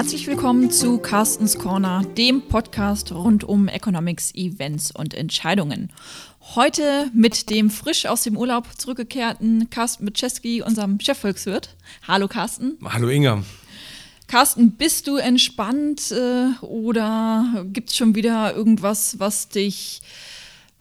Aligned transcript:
Herzlich 0.00 0.26
willkommen 0.26 0.70
zu 0.70 0.96
Carstens 0.96 1.58
Corner, 1.58 2.02
dem 2.16 2.40
Podcast 2.48 3.12
rund 3.12 3.44
um 3.44 3.68
Economics, 3.68 4.34
Events 4.34 4.90
und 4.90 5.12
Entscheidungen. 5.12 5.92
Heute 6.54 7.10
mit 7.12 7.50
dem 7.50 7.68
frisch 7.68 8.06
aus 8.06 8.22
dem 8.22 8.34
Urlaub 8.34 8.66
zurückgekehrten 8.78 9.68
Carsten 9.68 10.06
Mitschewski, 10.06 10.62
unserem 10.62 10.98
Chefvolkswirt. 11.00 11.76
Hallo 12.08 12.28
Carsten. 12.28 12.78
Hallo 12.82 13.10
Inga. 13.10 13.42
Carsten, 14.26 14.70
bist 14.70 15.06
du 15.06 15.18
entspannt 15.18 16.12
äh, 16.12 16.64
oder 16.64 17.66
gibt 17.66 17.90
es 17.90 17.96
schon 17.98 18.14
wieder 18.14 18.56
irgendwas, 18.56 19.18
was 19.18 19.50
dich 19.50 20.00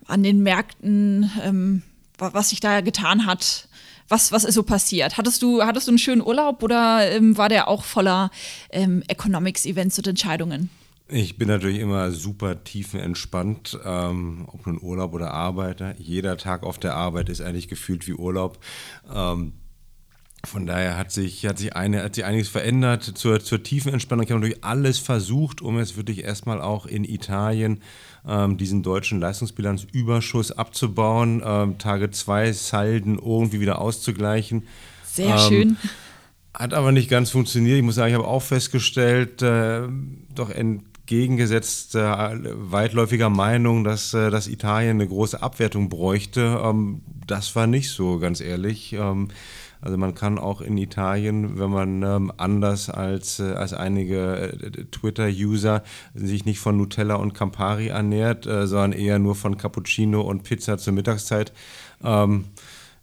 an 0.05 0.23
den 0.23 0.43
Märkten, 0.43 1.29
ähm, 1.43 1.81
was 2.17 2.51
sich 2.51 2.61
da 2.61 2.79
getan 2.79 3.25
hat? 3.25 3.67
Was, 4.09 4.31
was 4.31 4.43
ist 4.43 4.55
so 4.55 4.63
passiert? 4.63 5.17
Hattest 5.17 5.41
du, 5.41 5.63
hattest 5.63 5.87
du 5.87 5.91
einen 5.91 5.99
schönen 5.99 6.21
Urlaub 6.21 6.63
oder 6.63 7.11
ähm, 7.11 7.37
war 7.37 7.47
der 7.47 7.67
auch 7.67 7.83
voller 7.83 8.31
ähm, 8.71 9.03
Economics-Events 9.07 9.99
und 9.99 10.07
Entscheidungen? 10.07 10.69
Ich 11.11 11.37
bin 11.37 11.47
natürlich 11.47 11.79
immer 11.79 12.11
super 12.11 12.63
tiefenentspannt, 12.63 13.79
ähm, 13.83 14.47
ob 14.51 14.67
nun 14.67 14.79
Urlaub 14.81 15.13
oder 15.13 15.31
Arbeiter. 15.31 15.95
Jeder 15.97 16.37
Tag 16.37 16.63
auf 16.63 16.77
der 16.77 16.95
Arbeit 16.95 17.29
ist 17.29 17.41
eigentlich 17.41 17.67
gefühlt 17.67 18.07
wie 18.07 18.13
Urlaub. 18.13 18.59
Ähm, 19.11 19.53
von 20.45 20.65
daher 20.65 20.97
hat 20.97 21.11
sich, 21.11 21.45
hat 21.45 21.57
sich, 21.57 21.75
eine, 21.75 22.03
hat 22.03 22.15
sich 22.15 22.23
einiges 22.23 22.47
verändert. 22.47 23.03
Zur, 23.03 23.41
zur 23.41 23.61
tiefen 23.61 23.91
Entspannung 23.91 24.23
ich 24.23 24.31
habe 24.31 24.39
natürlich 24.39 24.63
alles 24.63 24.97
versucht, 24.97 25.61
um 25.61 25.77
jetzt 25.77 25.97
wirklich 25.97 26.23
erstmal 26.23 26.61
auch 26.61 26.85
in 26.85 27.03
Italien 27.03 27.81
ähm, 28.27 28.57
diesen 28.57 28.81
deutschen 28.81 29.19
Leistungsbilanzüberschuss 29.19 30.53
abzubauen, 30.53 31.41
ähm, 31.45 31.77
Tage 31.77 32.09
zwei 32.11 32.53
Salden 32.53 33.19
irgendwie 33.19 33.59
wieder 33.59 33.79
auszugleichen. 33.79 34.63
Sehr 35.03 35.35
ähm, 35.35 35.39
schön. 35.39 35.77
Hat 36.53 36.73
aber 36.73 36.93
nicht 36.93 37.09
ganz 37.09 37.31
funktioniert. 37.31 37.77
Ich 37.77 37.83
muss 37.83 37.95
sagen, 37.95 38.09
ich 38.09 38.17
habe 38.17 38.27
auch 38.27 38.41
festgestellt, 38.41 39.41
äh, 39.41 39.81
doch 40.33 40.49
entgegengesetzt 40.49 41.95
äh, 41.95 42.01
weitläufiger 42.01 43.29
Meinung, 43.29 43.83
dass, 43.83 44.13
äh, 44.13 44.29
dass 44.29 44.47
Italien 44.47 44.97
eine 44.97 45.07
große 45.07 45.41
Abwertung 45.41 45.89
bräuchte. 45.89 46.61
Ähm, 46.63 47.01
das 47.27 47.55
war 47.57 47.67
nicht 47.67 47.89
so, 47.89 48.19
ganz 48.19 48.39
ehrlich. 48.39 48.95
Also 49.81 49.97
man 49.97 50.13
kann 50.13 50.37
auch 50.37 50.61
in 50.61 50.77
Italien, 50.77 51.57
wenn 51.57 51.69
man 51.69 52.03
ähm, 52.03 52.31
anders 52.37 52.89
als, 52.89 53.39
äh, 53.39 53.53
als 53.53 53.73
einige 53.73 54.51
äh, 54.51 54.85
Twitter-User 54.91 55.83
sich 56.13 56.45
nicht 56.45 56.59
von 56.59 56.75
Nutella 56.77 57.15
und 57.15 57.33
Campari 57.33 57.87
ernährt, 57.87 58.45
äh, 58.45 58.67
sondern 58.67 58.91
eher 58.91 59.19
nur 59.19 59.35
von 59.35 59.57
Cappuccino 59.57 60.21
und 60.21 60.43
Pizza 60.43 60.77
zur 60.77 60.93
Mittagszeit, 60.93 61.53
ähm, 62.03 62.45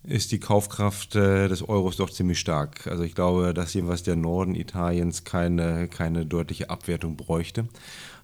ist 0.04 0.32
die 0.32 0.38
Kaufkraft 0.38 1.16
äh, 1.16 1.48
des 1.48 1.66
Euros 1.68 1.96
doch 1.96 2.10
ziemlich 2.10 2.38
stark. 2.38 2.86
Also 2.86 3.02
ich 3.02 3.14
glaube, 3.14 3.54
dass 3.54 3.74
jedenfalls 3.74 4.02
der 4.02 4.16
Norden 4.16 4.54
Italiens 4.54 5.24
keine, 5.24 5.88
keine 5.88 6.26
deutliche 6.26 6.70
Abwertung 6.70 7.16
bräuchte. 7.16 7.68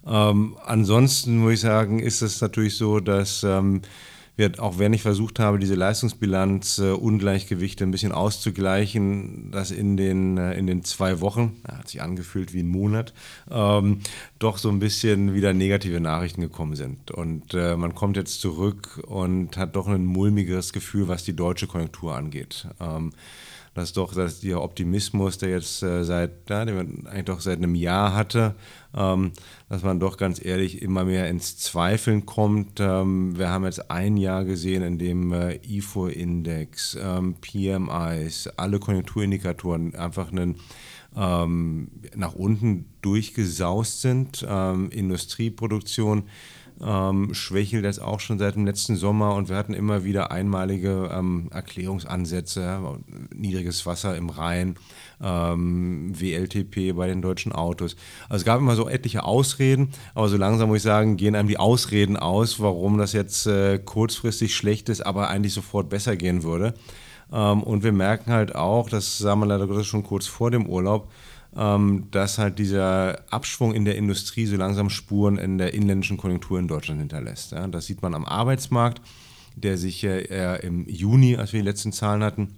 Ähm, 0.05 0.57
ansonsten 0.65 1.37
muss 1.39 1.53
ich 1.53 1.59
sagen, 1.61 1.99
ist 1.99 2.21
es 2.21 2.39
natürlich 2.39 2.77
so, 2.77 2.99
dass 2.99 3.43
ähm, 3.43 3.81
auch 4.57 4.79
wenn 4.79 4.93
ich 4.93 5.03
versucht 5.03 5.39
habe, 5.39 5.59
diese 5.59 5.75
Leistungsbilanz 5.75 6.79
äh, 6.79 6.91
Ungleichgewichte 6.91 7.83
ein 7.83 7.91
bisschen 7.91 8.11
auszugleichen, 8.11 9.51
dass 9.51 9.69
in 9.69 9.95
den, 9.95 10.37
äh, 10.37 10.53
in 10.53 10.65
den 10.65 10.83
zwei 10.83 11.21
Wochen, 11.21 11.57
hat 11.67 11.89
sich 11.89 12.01
angefühlt 12.01 12.53
wie 12.53 12.63
ein 12.63 12.67
Monat, 12.67 13.13
ähm, 13.51 13.99
doch 14.43 14.57
so 14.57 14.69
ein 14.69 14.79
bisschen 14.79 15.33
wieder 15.33 15.53
negative 15.53 15.99
Nachrichten 15.99 16.41
gekommen 16.41 16.75
sind. 16.75 17.11
Und 17.11 17.53
äh, 17.53 17.75
man 17.75 17.95
kommt 17.95 18.17
jetzt 18.17 18.41
zurück 18.41 19.01
und 19.07 19.57
hat 19.57 19.75
doch 19.75 19.87
ein 19.87 20.05
mulmigeres 20.05 20.73
Gefühl, 20.73 21.07
was 21.07 21.23
die 21.23 21.35
deutsche 21.35 21.67
Konjunktur 21.67 22.15
angeht. 22.15 22.67
Ähm, 22.79 23.11
dass 23.73 23.93
doch 23.93 24.13
dass 24.13 24.41
der 24.41 24.61
Optimismus, 24.61 25.39
der 25.39 25.49
jetzt 25.49 25.81
äh, 25.81 26.03
seit, 26.03 26.49
ja, 26.49 26.63
den 26.63 26.75
man 26.75 27.07
eigentlich 27.07 27.25
doch 27.25 27.39
seit 27.39 27.57
einem 27.57 27.73
Jahr 27.73 28.13
hatte, 28.13 28.55
ähm, 28.95 29.31
dass 29.69 29.81
man 29.81 29.99
doch 29.99 30.17
ganz 30.17 30.43
ehrlich 30.43 30.81
immer 30.81 31.05
mehr 31.05 31.27
ins 31.27 31.57
Zweifeln 31.57 32.25
kommt. 32.25 32.79
Ähm, 32.79 33.37
wir 33.37 33.49
haben 33.49 33.65
jetzt 33.65 33.89
ein 33.89 34.17
Jahr 34.17 34.45
gesehen, 34.45 34.83
in 34.83 34.99
dem 34.99 35.33
äh, 35.33 35.59
IFO-Index, 35.67 36.97
ähm, 37.01 37.35
PMIs, 37.41 38.49
alle 38.57 38.79
Konjunkturindikatoren 38.79 39.95
einfach 39.95 40.31
einen 40.31 40.57
ähm, 41.15 41.89
nach 42.15 42.33
unten 42.33 42.85
durchgesaust 43.01 44.01
sind. 44.01 44.45
Ähm, 44.47 44.89
Industrieproduktion 44.89 46.23
ähm, 46.81 47.33
schwächelt 47.33 47.85
jetzt 47.85 48.01
auch 48.01 48.19
schon 48.19 48.39
seit 48.39 48.55
dem 48.55 48.65
letzten 48.65 48.95
Sommer 48.95 49.35
und 49.35 49.49
wir 49.49 49.55
hatten 49.55 49.73
immer 49.73 50.03
wieder 50.03 50.31
einmalige 50.31 51.09
ähm, 51.13 51.49
Erklärungsansätze, 51.51 52.79
niedriges 53.33 53.85
Wasser 53.85 54.17
im 54.17 54.29
Rhein, 54.29 54.75
ähm, 55.21 56.11
WLTP 56.19 56.95
bei 56.95 57.07
den 57.07 57.21
deutschen 57.21 57.51
Autos. 57.51 57.95
Also 58.27 58.41
es 58.41 58.45
gab 58.45 58.59
immer 58.59 58.75
so 58.75 58.89
etliche 58.89 59.23
Ausreden, 59.23 59.89
aber 60.15 60.29
so 60.29 60.37
langsam 60.37 60.69
muss 60.69 60.77
ich 60.77 60.83
sagen, 60.83 61.17
gehen 61.17 61.35
einem 61.35 61.47
die 61.47 61.59
Ausreden 61.59 62.17
aus, 62.17 62.59
warum 62.59 62.97
das 62.97 63.13
jetzt 63.13 63.45
äh, 63.47 63.79
kurzfristig 63.79 64.55
schlecht 64.55 64.89
ist, 64.89 65.05
aber 65.05 65.29
eigentlich 65.29 65.53
sofort 65.53 65.89
besser 65.89 66.17
gehen 66.17 66.43
würde. 66.43 66.73
Ähm, 67.33 67.63
und 67.63 67.83
wir 67.83 67.91
merken 67.91 68.31
halt 68.31 68.55
auch, 68.55 68.89
das 68.89 69.17
sagen 69.17 69.41
wir 69.41 69.47
leider 69.47 69.83
schon 69.83 70.03
kurz 70.03 70.27
vor 70.27 70.51
dem 70.51 70.67
Urlaub, 70.67 71.11
ähm, 71.55 72.07
dass 72.11 72.37
halt 72.37 72.59
dieser 72.59 73.19
Abschwung 73.31 73.73
in 73.73 73.85
der 73.85 73.97
Industrie 73.97 74.45
so 74.45 74.55
langsam 74.55 74.89
Spuren 74.89 75.37
in 75.37 75.57
der 75.57 75.73
inländischen 75.73 76.17
Konjunktur 76.17 76.59
in 76.59 76.67
Deutschland 76.67 76.99
hinterlässt. 76.99 77.53
Das 77.71 77.85
sieht 77.85 78.01
man 78.01 78.13
am 78.13 78.25
Arbeitsmarkt, 78.25 79.01
der 79.55 79.77
sich 79.77 80.03
im 80.03 80.87
Juni, 80.87 81.37
als 81.37 81.53
wir 81.53 81.61
die 81.61 81.67
letzten 81.67 81.91
Zahlen 81.91 82.23
hatten, 82.23 82.55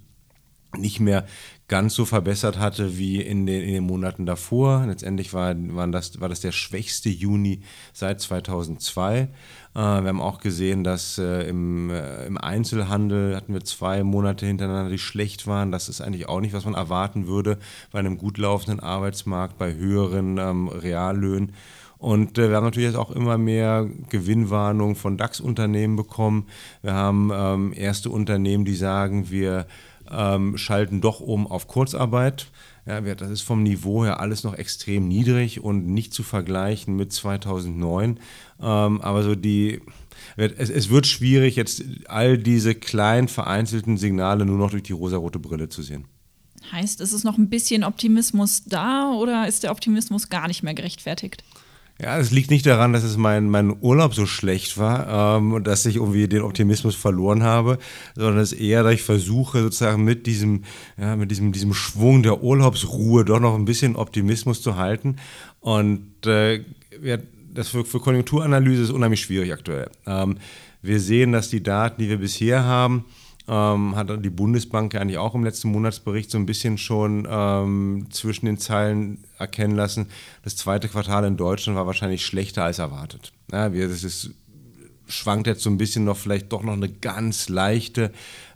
nicht 0.78 1.00
mehr 1.00 1.26
ganz 1.68 1.96
so 1.96 2.06
verbessert 2.06 2.60
hatte 2.60 2.98
wie 2.98 3.22
in 3.22 3.46
den, 3.46 3.62
in 3.64 3.74
den 3.74 3.84
Monaten 3.84 4.26
davor. 4.26 4.86
Letztendlich 4.86 5.34
war, 5.34 5.56
waren 5.76 5.92
das, 5.92 6.20
war 6.20 6.30
das 6.30 6.42
der 6.42 6.52
schwächste 6.52 7.10
Juni 7.10 7.62
seit 7.92 8.22
2002. 8.22 9.18
Äh, 9.20 9.28
wir 9.74 9.82
haben 9.84 10.22
auch 10.22 10.40
gesehen, 10.40 10.84
dass 10.84 11.18
äh, 11.18 11.48
im, 11.50 11.90
äh, 11.90 12.26
im 12.28 12.38
Einzelhandel 12.38 13.36
hatten 13.36 13.54
wir 13.54 13.64
zwei 13.64 14.04
Monate 14.04 14.46
hintereinander, 14.46 14.92
die 14.92 15.00
schlecht 15.00 15.48
waren. 15.48 15.72
Das 15.72 15.90
ist 15.90 16.02
eigentlich 16.02 16.30
auch 16.30 16.40
nicht, 16.40 16.54
was 16.54 16.66
man 16.66 16.76
erwarten 16.76 17.28
würde 17.28 17.58
bei 17.92 18.00
einem 18.00 18.18
gut 18.18 18.38
laufenden 18.38 18.80
Arbeitsmarkt, 18.80 19.58
bei 19.58 19.74
höheren 19.74 20.38
ähm, 20.38 20.68
Reallöhnen. 20.68 21.54
Und 21.98 22.38
äh, 22.38 22.50
wir 22.50 22.58
haben 22.58 22.66
natürlich 22.66 22.90
jetzt 22.90 23.00
auch 23.00 23.10
immer 23.10 23.40
mehr 23.40 23.90
Gewinnwarnungen 24.10 24.96
von 24.96 25.18
DAX-Unternehmen 25.18 25.96
bekommen. 25.96 26.46
Wir 26.84 26.94
haben 26.94 27.32
ähm, 27.34 27.74
erste 27.76 28.12
Unternehmen, 28.12 28.66
die 28.66 28.76
sagen, 28.76 29.32
wir 29.32 29.66
ähm, 30.12 30.58
schalten 30.58 31.02
doch 31.02 31.20
um 31.20 31.48
auf 31.48 31.68
Kurzarbeit. 31.68 32.48
Ja, 32.86 33.02
das 33.02 33.32
ist 33.32 33.42
vom 33.42 33.64
Niveau 33.64 34.06
her 34.06 34.20
alles 34.20 34.44
noch 34.44 34.54
extrem 34.54 35.08
niedrig 35.08 35.64
und 35.64 35.88
nicht 35.88 36.14
zu 36.14 36.22
vergleichen 36.22 36.96
mit 36.96 37.12
2009. 37.12 38.20
Ähm, 38.62 39.02
aber 39.02 39.24
so 39.24 39.34
die, 39.34 39.82
es, 40.38 40.70
es, 40.70 40.90
wird 40.90 41.08
schwierig, 41.08 41.56
jetzt 41.56 41.84
all 42.08 42.38
diese 42.38 42.76
kleinen 42.76 43.28
vereinzelten 43.28 43.98
Signale 43.98 44.46
nur 44.46 44.58
noch 44.58 44.70
durch 44.70 44.84
die 44.84 44.94
rosarote 44.94 45.40
Brille 45.40 45.70
zu 45.70 45.82
sehen. 45.82 46.06
Heißt, 46.72 47.02
ist 47.02 47.12
es 47.12 47.24
noch 47.24 47.38
ein 47.38 47.50
bisschen 47.50 47.84
Optimismus 47.84 48.64
da 48.66 49.12
oder 49.12 49.48
ist 49.48 49.64
der 49.64 49.72
Optimismus 49.72 50.30
gar 50.30 50.48
nicht 50.48 50.64
mehr 50.64 50.74
gerechtfertigt? 50.74 51.44
Ja, 52.02 52.18
es 52.18 52.32
liegt 52.32 52.52
nicht 52.52 52.66
daran, 52.66 52.92
dass 52.92 53.04
es 53.04 53.16
mein, 53.16 53.50
mein 53.50 53.74
Urlaub 53.80 54.14
so 54.14 54.26
schlecht 54.26 54.78
war 54.78 55.38
ähm, 55.38 55.54
und 55.54 55.66
dass 55.66 55.86
ich 55.86 55.96
irgendwie 55.96 56.28
den 56.28 56.42
Optimismus 56.42 56.94
verloren 56.94 57.44
habe, 57.44 57.78
sondern 58.16 58.40
es 58.40 58.52
ist 58.52 58.60
eher, 58.60 58.84
dass 58.84 58.96
ich 58.96 59.04
versuche, 59.04 59.62
sozusagen 59.62 60.04
mit 60.04 60.28
diesem, 60.28 60.64
ja, 60.98 61.16
mit 61.16 61.32
diesem, 61.32 61.54
diesem 61.54 61.74
Schwung 61.74 62.22
der 62.22 62.44
Urlaubsruhe 62.44 63.24
doch 63.24 63.40
noch 63.40 63.56
ein 63.56 63.64
bisschen 63.64 63.96
Optimismus 63.96 64.62
zu 64.62 64.76
halten. 64.76 65.16
Und 65.62 66.26
äh, 66.26 66.58
ja, 67.02 67.18
das 67.54 67.70
für, 67.70 67.86
für 67.86 68.02
Konjunkturanalyse 68.02 68.84
ist 68.84 68.92
unheimlich 68.92 69.22
schwierig 69.22 69.54
aktuell. 69.54 69.90
Ähm, 70.06 70.38
wir 70.82 71.00
sehen, 71.00 71.32
dass 71.32 71.50
die 71.50 71.64
Daten, 71.64 72.02
die 72.02 72.10
wir 72.10 72.18
bisher 72.18 72.66
haben, 72.66 73.06
ähm, 73.48 73.96
hat 73.96 74.10
die 74.24 74.30
Bundesbank 74.30 74.94
ja 74.94 75.02
eigentlich 75.02 75.18
auch 75.18 75.36
im 75.36 75.44
letzten 75.44 75.72
Monatsbericht 75.72 76.32
so 76.32 76.38
ein 76.38 76.46
bisschen 76.46 76.78
schon 76.78 77.28
ähm, 77.30 78.08
zwischen 78.10 78.46
den 78.46 78.58
Zeilen 78.58 79.24
erkennen 79.38 79.76
lassen. 79.76 80.08
Das 80.44 80.56
zweite 80.56 80.88
Quartal 80.88 81.26
in 81.26 81.38
Deutschland 81.38 81.78
war 81.78 81.86
wahrscheinlich 81.86 82.26
schlechter 82.26 82.64
als 82.64 82.80
erwartet. 82.80 83.32
Ja, 83.52 83.74
wir, 83.74 83.88
das 83.88 84.04
ist, 84.04 84.32
schwankt 85.08 85.48
jetzt 85.48 85.62
so 85.62 85.70
ein 85.70 85.78
bisschen 85.78 86.06
noch 86.06 86.18
vielleicht 86.18 86.52
doch 86.52 86.64
noch 86.64 86.74
eine 86.74 86.90
ganz 86.90 87.50
leichte 87.50 88.12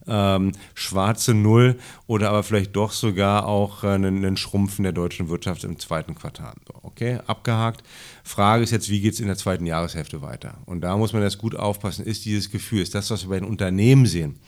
ähm, 0.09 0.53
schwarze 0.73 1.33
Null 1.33 1.77
oder 2.07 2.29
aber 2.29 2.43
vielleicht 2.43 2.75
doch 2.75 2.91
sogar 2.91 3.45
auch 3.45 3.83
äh, 3.83 3.89
einen, 3.89 4.17
einen 4.17 4.37
Schrumpfen 4.37 4.83
der 4.83 4.91
deutschen 4.91 5.29
Wirtschaft 5.29 5.63
im 5.63 5.77
zweiten 5.79 6.15
Quartal. 6.15 6.53
Okay, 6.81 7.19
abgehakt. 7.27 7.83
Frage 8.23 8.63
ist 8.63 8.71
jetzt, 8.71 8.89
wie 8.89 9.01
geht 9.01 9.13
es 9.13 9.19
in 9.19 9.27
der 9.27 9.37
zweiten 9.37 9.65
Jahreshälfte 9.65 10.21
weiter? 10.21 10.57
Und 10.65 10.81
da 10.81 10.97
muss 10.97 11.13
man 11.13 11.21
jetzt 11.21 11.37
gut 11.37 11.55
aufpassen. 11.55 12.05
Ist 12.05 12.25
dieses 12.25 12.49
Gefühl, 12.49 12.81
ist 12.81 12.95
das, 12.95 13.11
was 13.11 13.23
wir 13.23 13.29
bei 13.29 13.39
den 13.39 13.47
Unternehmen 13.47 14.05
sehen, 14.05 14.39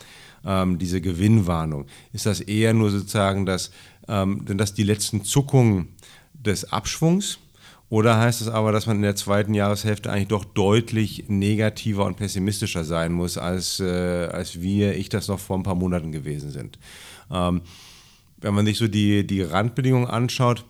ähm, 0.45 0.77
diese 0.77 1.01
Gewinnwarnung? 1.01 1.85
Ist 2.13 2.25
das 2.25 2.39
eher 2.39 2.73
nur 2.73 2.91
sozusagen 2.91 3.45
das, 3.45 3.71
ähm, 4.07 4.45
denn 4.45 4.57
das 4.57 4.73
die 4.73 4.83
letzten 4.83 5.23
Zuckungen 5.23 5.89
des 6.33 6.71
Abschwungs? 6.71 7.39
Oder 7.89 8.17
heißt 8.17 8.39
es 8.39 8.47
aber, 8.47 8.71
dass 8.71 8.87
man 8.87 8.97
in 8.97 9.01
der 9.01 9.17
zweiten 9.17 9.53
Jahreshälfte 9.53 10.09
eigentlich 10.09 10.29
doch 10.29 10.45
deutlich 10.45 11.25
negativer 11.27 12.05
und 12.05 12.15
pessimistischer 12.15 12.85
sein 12.85 13.11
muss, 13.11 13.37
als, 13.37 13.81
äh, 13.81 14.29
als 14.31 14.61
wir, 14.61 14.95
ich 14.95 15.09
das 15.09 15.27
noch 15.27 15.39
vor 15.39 15.57
ein 15.57 15.63
paar 15.63 15.75
Monaten 15.75 16.13
gewesen 16.13 16.51
sind? 16.51 16.79
Ähm, 17.29 17.61
wenn 18.37 18.53
man 18.53 18.65
sich 18.65 18.77
so 18.77 18.87
die, 18.87 19.27
die 19.27 19.41
Randbedingungen 19.41 20.07
anschaut, 20.07 20.63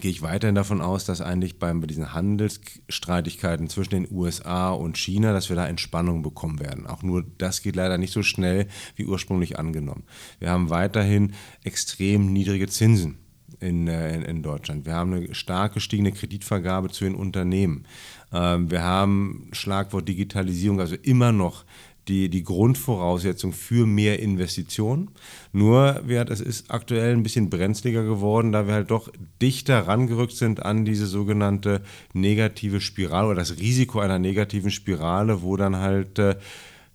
gehe 0.00 0.10
ich 0.10 0.22
weiterhin 0.22 0.54
davon 0.54 0.80
aus, 0.80 1.04
dass 1.04 1.20
eigentlich 1.20 1.58
bei 1.58 1.72
diesen 1.72 2.14
Handelsstreitigkeiten 2.14 3.68
zwischen 3.68 3.90
den 3.90 4.08
USA 4.10 4.70
und 4.70 4.96
China, 4.96 5.32
dass 5.32 5.48
wir 5.48 5.56
da 5.56 5.66
Entspannung 5.66 6.22
bekommen 6.22 6.60
werden. 6.60 6.86
Auch 6.86 7.02
nur 7.02 7.24
das 7.38 7.62
geht 7.62 7.76
leider 7.76 7.98
nicht 7.98 8.12
so 8.12 8.22
schnell 8.22 8.68
wie 8.96 9.06
ursprünglich 9.06 9.58
angenommen. 9.58 10.04
Wir 10.38 10.50
haben 10.50 10.70
weiterhin 10.70 11.34
extrem 11.62 12.32
niedrige 12.32 12.68
Zinsen. 12.68 13.18
In, 13.60 13.86
äh, 13.86 14.16
in, 14.16 14.22
in, 14.22 14.42
Deutschland. 14.42 14.86
Wir 14.86 14.94
haben 14.94 15.12
eine 15.12 15.34
stark 15.36 15.74
gestiegene 15.74 16.10
Kreditvergabe 16.10 16.88
zu 16.88 17.04
den 17.04 17.14
Unternehmen. 17.14 17.84
Ähm, 18.32 18.72
wir 18.72 18.82
haben 18.82 19.50
Schlagwort 19.52 20.08
Digitalisierung, 20.08 20.80
also 20.80 20.96
immer 20.96 21.30
noch 21.30 21.64
die, 22.08 22.28
die 22.28 22.42
Grundvoraussetzung 22.42 23.52
für 23.52 23.86
mehr 23.86 24.18
Investitionen. 24.18 25.10
Nur, 25.52 26.02
es 26.08 26.40
ist 26.40 26.70
aktuell 26.70 27.12
ein 27.12 27.22
bisschen 27.22 27.48
brenzliger 27.48 28.02
geworden, 28.02 28.52
da 28.52 28.66
wir 28.66 28.74
halt 28.74 28.90
doch 28.90 29.08
dichter 29.40 29.86
rangerückt 29.86 30.36
sind 30.36 30.64
an 30.64 30.84
diese 30.84 31.06
sogenannte 31.06 31.82
negative 32.12 32.80
Spirale 32.80 33.28
oder 33.28 33.36
das 33.36 33.58
Risiko 33.58 34.00
einer 34.00 34.18
negativen 34.18 34.70
Spirale, 34.70 35.42
wo 35.42 35.56
dann 35.56 35.76
halt 35.76 36.18
äh, 36.18 36.36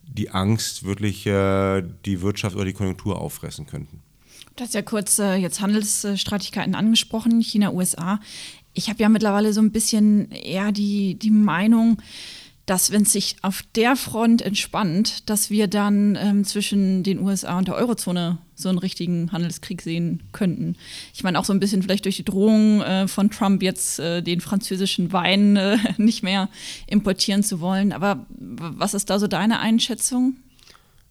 die 0.04 0.30
Angst 0.30 0.84
wirklich 0.84 1.26
äh, 1.26 1.84
die 2.06 2.22
Wirtschaft 2.22 2.56
oder 2.56 2.66
die 2.66 2.74
Konjunktur 2.74 3.20
auffressen 3.20 3.66
könnten. 3.66 4.02
Du 4.56 4.64
hast 4.64 4.74
ja 4.74 4.82
kurz 4.82 5.20
äh, 5.20 5.36
jetzt 5.36 5.62
Handelsstreitigkeiten 5.62 6.76
angesprochen, 6.76 7.42
China, 7.42 7.72
USA. 7.72 8.20
Ich 8.74 8.90
habe 8.90 9.02
ja 9.02 9.10
mittlerweile 9.10 9.54
so 9.54 9.62
ein 9.62 9.72
bisschen 9.72 10.32
eher 10.32 10.72
die, 10.72 11.16
die 11.16 11.32
Meinung, 11.32 12.02
dass 12.68 12.92
wenn 12.92 13.04
es 13.04 13.14
sich 13.14 13.38
auf 13.42 13.64
der 13.76 13.96
Front 13.96 14.42
entspannt, 14.42 15.30
dass 15.30 15.50
wir 15.50 15.68
dann 15.68 16.18
ähm, 16.22 16.44
zwischen 16.44 17.02
den 17.02 17.20
USA 17.20 17.58
und 17.58 17.70
der 17.70 17.76
Eurozone 17.76 18.40
so 18.56 18.68
einen 18.68 18.78
richtigen 18.78 19.32
Handelskrieg 19.32 19.82
sehen 19.82 20.24
könnten. 20.34 20.76
Ich 21.14 21.24
meine 21.24 21.40
auch 21.40 21.46
so 21.46 21.54
ein 21.54 21.62
bisschen 21.62 21.82
vielleicht 21.82 22.04
durch 22.04 22.18
die 22.18 22.26
Drohung 22.26 22.82
äh, 22.82 23.08
von 23.08 23.32
Trump 23.32 23.64
jetzt 23.64 24.00
äh, 24.00 24.22
den 24.22 24.42
französischen 24.42 25.14
Wein 25.14 25.56
äh, 25.56 25.78
nicht 25.98 26.24
mehr 26.24 26.50
importieren 26.88 27.42
zu 27.42 27.62
wollen. 27.62 27.94
Aber 27.94 28.26
was 28.30 28.94
ist 28.94 29.10
da 29.10 29.18
so 29.18 29.28
deine 29.28 29.60
Einschätzung? 29.60 30.36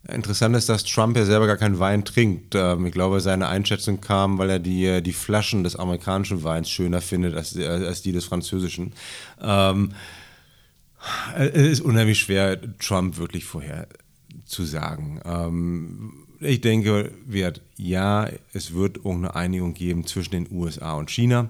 Interessant 0.08 0.54
ist, 0.54 0.68
dass 0.68 0.84
Trump 0.84 1.16
ja 1.16 1.24
selber 1.24 1.46
gar 1.46 1.56
keinen 1.56 1.78
Wein 1.78 2.04
trinkt. 2.04 2.54
Ähm, 2.54 2.84
ich 2.84 2.92
glaube, 2.92 3.20
seine 3.20 3.48
Einschätzung 3.48 4.02
kam, 4.02 4.36
weil 4.36 4.50
er 4.50 4.58
die, 4.58 4.84
äh, 4.84 5.00
die 5.00 5.14
Flaschen 5.14 5.64
des 5.64 5.74
amerikanischen 5.74 6.44
Weins 6.44 6.68
schöner 6.68 7.00
findet 7.00 7.34
als, 7.34 7.56
äh, 7.56 7.66
als 7.66 8.02
die 8.02 8.12
des 8.12 8.26
französischen. 8.26 8.92
Ähm, 9.40 9.92
es 11.36 11.52
ist 11.54 11.80
unheimlich 11.80 12.18
schwer, 12.18 12.60
Trump 12.78 13.18
wirklich 13.18 13.44
vorher 13.44 13.88
zu 14.44 14.64
sagen. 14.64 15.20
Ähm, 15.24 16.26
ich 16.40 16.60
denke, 16.60 17.12
wird 17.24 17.62
ja, 17.76 18.28
es 18.52 18.74
wird 18.74 18.96
irgendeine 18.98 19.34
Einigung 19.34 19.74
geben 19.74 20.06
zwischen 20.06 20.32
den 20.32 20.48
USA 20.50 20.94
und 20.94 21.10
China. 21.10 21.48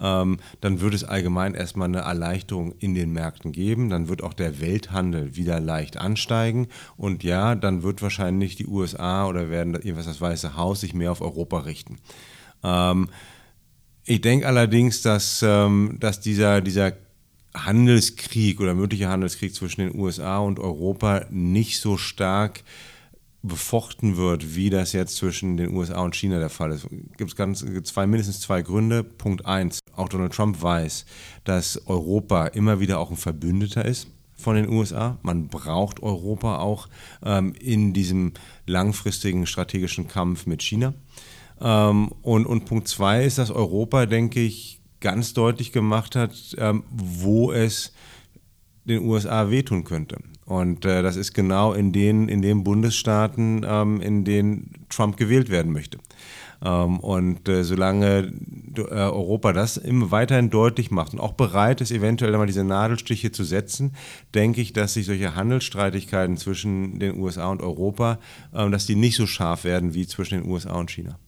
Ähm, 0.00 0.38
dann 0.60 0.80
wird 0.80 0.94
es 0.94 1.02
allgemein 1.02 1.54
erstmal 1.54 1.88
eine 1.88 1.98
Erleichterung 1.98 2.74
in 2.78 2.94
den 2.94 3.12
Märkten 3.12 3.52
geben. 3.52 3.88
Dann 3.90 4.08
wird 4.08 4.22
auch 4.22 4.34
der 4.34 4.60
Welthandel 4.60 5.36
wieder 5.36 5.58
leicht 5.58 5.96
ansteigen. 5.96 6.68
Und 6.96 7.24
ja, 7.24 7.54
dann 7.56 7.82
wird 7.82 8.00
wahrscheinlich 8.00 8.54
die 8.54 8.66
USA 8.66 9.26
oder 9.26 9.50
werden 9.50 9.74
jedenfalls 9.82 10.06
das 10.06 10.20
Weiße 10.20 10.56
Haus 10.56 10.80
sich 10.80 10.94
mehr 10.94 11.10
auf 11.10 11.20
Europa 11.20 11.60
richten. 11.60 11.98
Ähm, 12.62 13.08
ich 14.04 14.20
denke 14.20 14.46
allerdings, 14.46 15.02
dass, 15.02 15.42
ähm, 15.42 15.96
dass 15.98 16.20
dieser, 16.20 16.60
dieser 16.60 16.92
Handelskrieg 17.54 18.60
oder 18.60 18.74
möglicher 18.74 19.08
Handelskrieg 19.08 19.54
zwischen 19.54 19.80
den 19.80 19.98
USA 19.98 20.38
und 20.38 20.58
Europa 20.58 21.26
nicht 21.30 21.80
so 21.80 21.96
stark 21.96 22.62
befochten 23.42 24.16
wird, 24.16 24.56
wie 24.56 24.70
das 24.70 24.92
jetzt 24.92 25.16
zwischen 25.16 25.56
den 25.56 25.74
USA 25.74 26.02
und 26.02 26.16
China 26.16 26.38
der 26.38 26.50
Fall 26.50 26.72
ist. 26.72 26.88
Gibt 27.16 27.30
es 27.30 27.36
ganz 27.36 27.64
zwei, 27.84 28.06
mindestens 28.06 28.40
zwei 28.40 28.62
Gründe. 28.62 29.04
Punkt 29.04 29.46
eins: 29.46 29.80
Auch 29.94 30.08
Donald 30.08 30.32
Trump 30.32 30.60
weiß, 30.60 31.04
dass 31.44 31.86
Europa 31.86 32.48
immer 32.48 32.80
wieder 32.80 32.98
auch 32.98 33.10
ein 33.10 33.16
Verbündeter 33.16 33.84
ist 33.84 34.08
von 34.34 34.56
den 34.56 34.68
USA. 34.68 35.18
Man 35.22 35.48
braucht 35.48 36.02
Europa 36.02 36.58
auch 36.58 36.88
ähm, 37.24 37.54
in 37.60 37.92
diesem 37.92 38.32
langfristigen 38.66 39.46
strategischen 39.46 40.08
Kampf 40.08 40.46
mit 40.46 40.62
China. 40.62 40.94
Ähm, 41.60 42.12
und, 42.22 42.46
und 42.46 42.64
Punkt 42.64 42.88
zwei 42.88 43.24
ist, 43.24 43.38
dass 43.38 43.50
Europa, 43.50 44.06
denke 44.06 44.40
ich, 44.40 44.77
ganz 45.00 45.34
deutlich 45.34 45.72
gemacht 45.72 46.16
hat, 46.16 46.32
ähm, 46.58 46.84
wo 46.90 47.52
es 47.52 47.92
den 48.84 49.04
USA 49.04 49.50
wehtun 49.50 49.84
könnte. 49.84 50.18
Und 50.44 50.86
äh, 50.86 51.02
das 51.02 51.16
ist 51.16 51.34
genau 51.34 51.74
in 51.74 51.92
den, 51.92 52.28
in 52.28 52.40
den 52.40 52.64
Bundesstaaten, 52.64 53.66
ähm, 53.68 54.00
in 54.00 54.24
denen 54.24 54.86
Trump 54.88 55.18
gewählt 55.18 55.50
werden 55.50 55.72
möchte. 55.72 55.98
Ähm, 56.64 56.98
und 57.00 57.48
äh, 57.48 57.64
solange 57.64 58.32
äh, 58.76 58.80
Europa 58.80 59.52
das 59.52 59.76
immer 59.76 60.10
weiterhin 60.10 60.50
deutlich 60.50 60.90
macht 60.90 61.12
und 61.12 61.20
auch 61.20 61.34
bereit 61.34 61.80
ist, 61.80 61.92
eventuell 61.92 62.32
einmal 62.32 62.46
diese 62.46 62.64
Nadelstiche 62.64 63.30
zu 63.30 63.44
setzen, 63.44 63.92
denke 64.34 64.60
ich, 64.60 64.72
dass 64.72 64.94
sich 64.94 65.06
solche 65.06 65.34
Handelsstreitigkeiten 65.34 66.36
zwischen 66.36 66.98
den 66.98 67.18
USA 67.18 67.48
und 67.48 67.62
Europa, 67.62 68.18
ähm, 68.54 68.72
dass 68.72 68.86
die 68.86 68.96
nicht 68.96 69.16
so 69.16 69.26
scharf 69.26 69.64
werden 69.64 69.94
wie 69.94 70.06
zwischen 70.06 70.42
den 70.42 70.50
USA 70.50 70.72
und 70.72 70.90
China. 70.90 71.18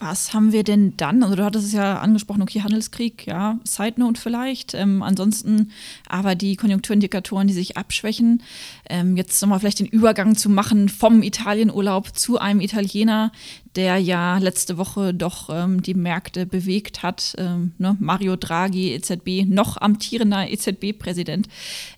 Was 0.00 0.32
haben 0.32 0.50
wir 0.52 0.64
denn 0.64 0.96
dann? 0.96 1.22
Also 1.22 1.36
du 1.36 1.44
hattest 1.44 1.66
es 1.66 1.72
ja 1.74 1.98
angesprochen, 1.98 2.40
okay, 2.40 2.62
Handelskrieg, 2.62 3.26
ja, 3.26 3.58
Side 3.64 4.00
Note 4.00 4.18
vielleicht. 4.18 4.72
Ähm, 4.72 5.02
ansonsten 5.02 5.72
aber 6.08 6.34
die 6.34 6.56
Konjunkturindikatoren, 6.56 7.46
die 7.46 7.52
sich 7.52 7.76
abschwächen. 7.76 8.42
Ähm, 8.88 9.18
jetzt 9.18 9.42
nochmal 9.42 9.60
vielleicht 9.60 9.80
den 9.80 9.86
Übergang 9.86 10.36
zu 10.36 10.48
machen 10.48 10.88
vom 10.88 11.22
Italienurlaub 11.22 12.16
zu 12.16 12.38
einem 12.38 12.60
Italiener, 12.60 13.30
der 13.76 13.98
ja 13.98 14.38
letzte 14.38 14.78
Woche 14.78 15.14
doch 15.14 15.48
ähm, 15.48 15.82
die 15.82 15.94
Märkte 15.94 16.44
bewegt 16.44 17.02
hat. 17.02 17.34
Ähm, 17.38 17.72
ne? 17.78 17.96
Mario 18.00 18.36
Draghi, 18.36 18.92
EZB, 18.94 19.46
noch 19.46 19.76
amtierender 19.76 20.50
EZB-Präsident. 20.50 21.48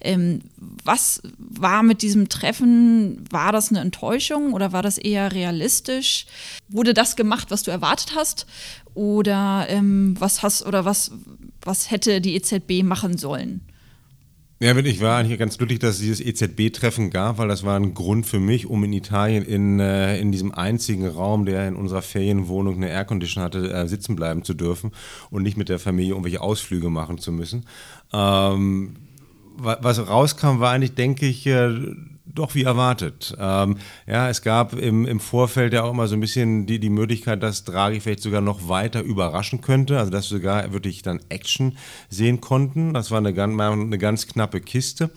Ähm, 0.01 0.41
was 0.85 1.23
war 1.39 1.83
mit 1.83 2.03
diesem 2.03 2.29
Treffen? 2.29 3.25
War 3.31 3.53
das 3.53 3.71
eine 3.71 3.81
Enttäuschung 3.81 4.53
oder 4.53 4.73
war 4.73 4.83
das 4.83 4.99
eher 4.99 5.33
realistisch? 5.33 6.27
Wurde 6.69 6.93
das 6.93 7.17
gemacht, 7.17 7.51
was 7.51 7.63
du 7.63 7.71
erwartet 7.71 8.15
hast? 8.15 8.47
Oder 8.95 9.67
ähm, 9.71 10.15
was 10.19 10.43
hast 10.43 10.67
oder 10.67 10.85
was, 10.85 11.11
was 11.63 11.91
hätte 11.91 12.21
die 12.21 12.35
EZB 12.35 12.83
machen 12.83 13.17
sollen? 13.17 13.63
Ja, 14.63 14.77
ich 14.77 15.01
war 15.01 15.19
eigentlich 15.19 15.41
ganz 15.41 15.59
glücklich, 15.59 15.81
dass 15.81 15.97
es 15.97 16.03
dieses 16.03 16.21
EZB-Treffen 16.21 17.11
gab, 17.11 17.39
weil 17.39 17.49
das 17.49 17.65
war 17.65 17.75
ein 17.75 17.95
Grund 17.95 18.27
für 18.27 18.39
mich, 18.39 18.67
um 18.67 18.85
in 18.85 18.93
Italien 18.93 19.45
in, 19.45 19.81
äh, 19.81 20.21
in 20.21 20.31
diesem 20.31 20.53
einzigen 20.53 21.05
Raum, 21.09 21.47
der 21.47 21.67
in 21.67 21.75
unserer 21.75 22.01
Ferienwohnung 22.01 22.77
eine 22.77 22.89
Aircondition 22.89 23.43
hatte, 23.43 23.73
äh, 23.73 23.89
sitzen 23.89 24.15
bleiben 24.15 24.45
zu 24.45 24.55
dürfen 24.55 24.93
und 25.31 25.43
nicht 25.43 25.57
mit 25.57 25.69
der 25.69 25.81
Familie 25.81 26.13
irgendwelche 26.13 26.41
Ausflüge 26.41 26.91
machen 26.91 27.19
zu 27.19 27.33
müssen. 27.33 27.67
Ähm, 28.13 28.95
was 29.57 30.07
rauskam, 30.09 30.61
war 30.61 30.73
eigentlich, 30.73 30.95
denke 30.95 31.27
ich, 31.27 31.47
äh, 31.47 31.71
doch 32.35 32.55
wie 32.55 32.63
erwartet. 32.63 33.35
Ähm, 33.39 33.77
ja, 34.07 34.29
es 34.29 34.43
gab 34.43 34.75
im, 34.75 35.07
im 35.07 35.21
Vorfeld 35.21 35.73
ja 35.73 35.83
auch 35.83 35.91
immer 35.91 36.07
so 36.09 36.15
ein 36.15 36.21
bisschen 36.21 36.67
die, 36.67 36.79
die 36.79 36.91
Möglichkeit, 36.91 37.43
dass 37.43 37.65
Draghi 37.65 38.01
vielleicht 38.01 38.23
sogar 38.23 38.41
noch 38.41 38.69
weiter 38.69 39.03
überraschen 39.03 39.61
könnte, 39.61 39.99
also 39.99 40.11
dass 40.11 40.31
wir 40.31 40.39
sogar 40.39 40.73
wirklich 40.73 41.03
dann 41.03 41.21
Action 41.29 41.77
sehen 42.09 42.41
konnten. 42.41 42.95
Das 42.95 43.11
war 43.11 43.19
eine, 43.19 43.31
eine 43.31 43.99
ganz 43.99 44.27
knappe 44.27 44.61
Kiste. 44.61 45.11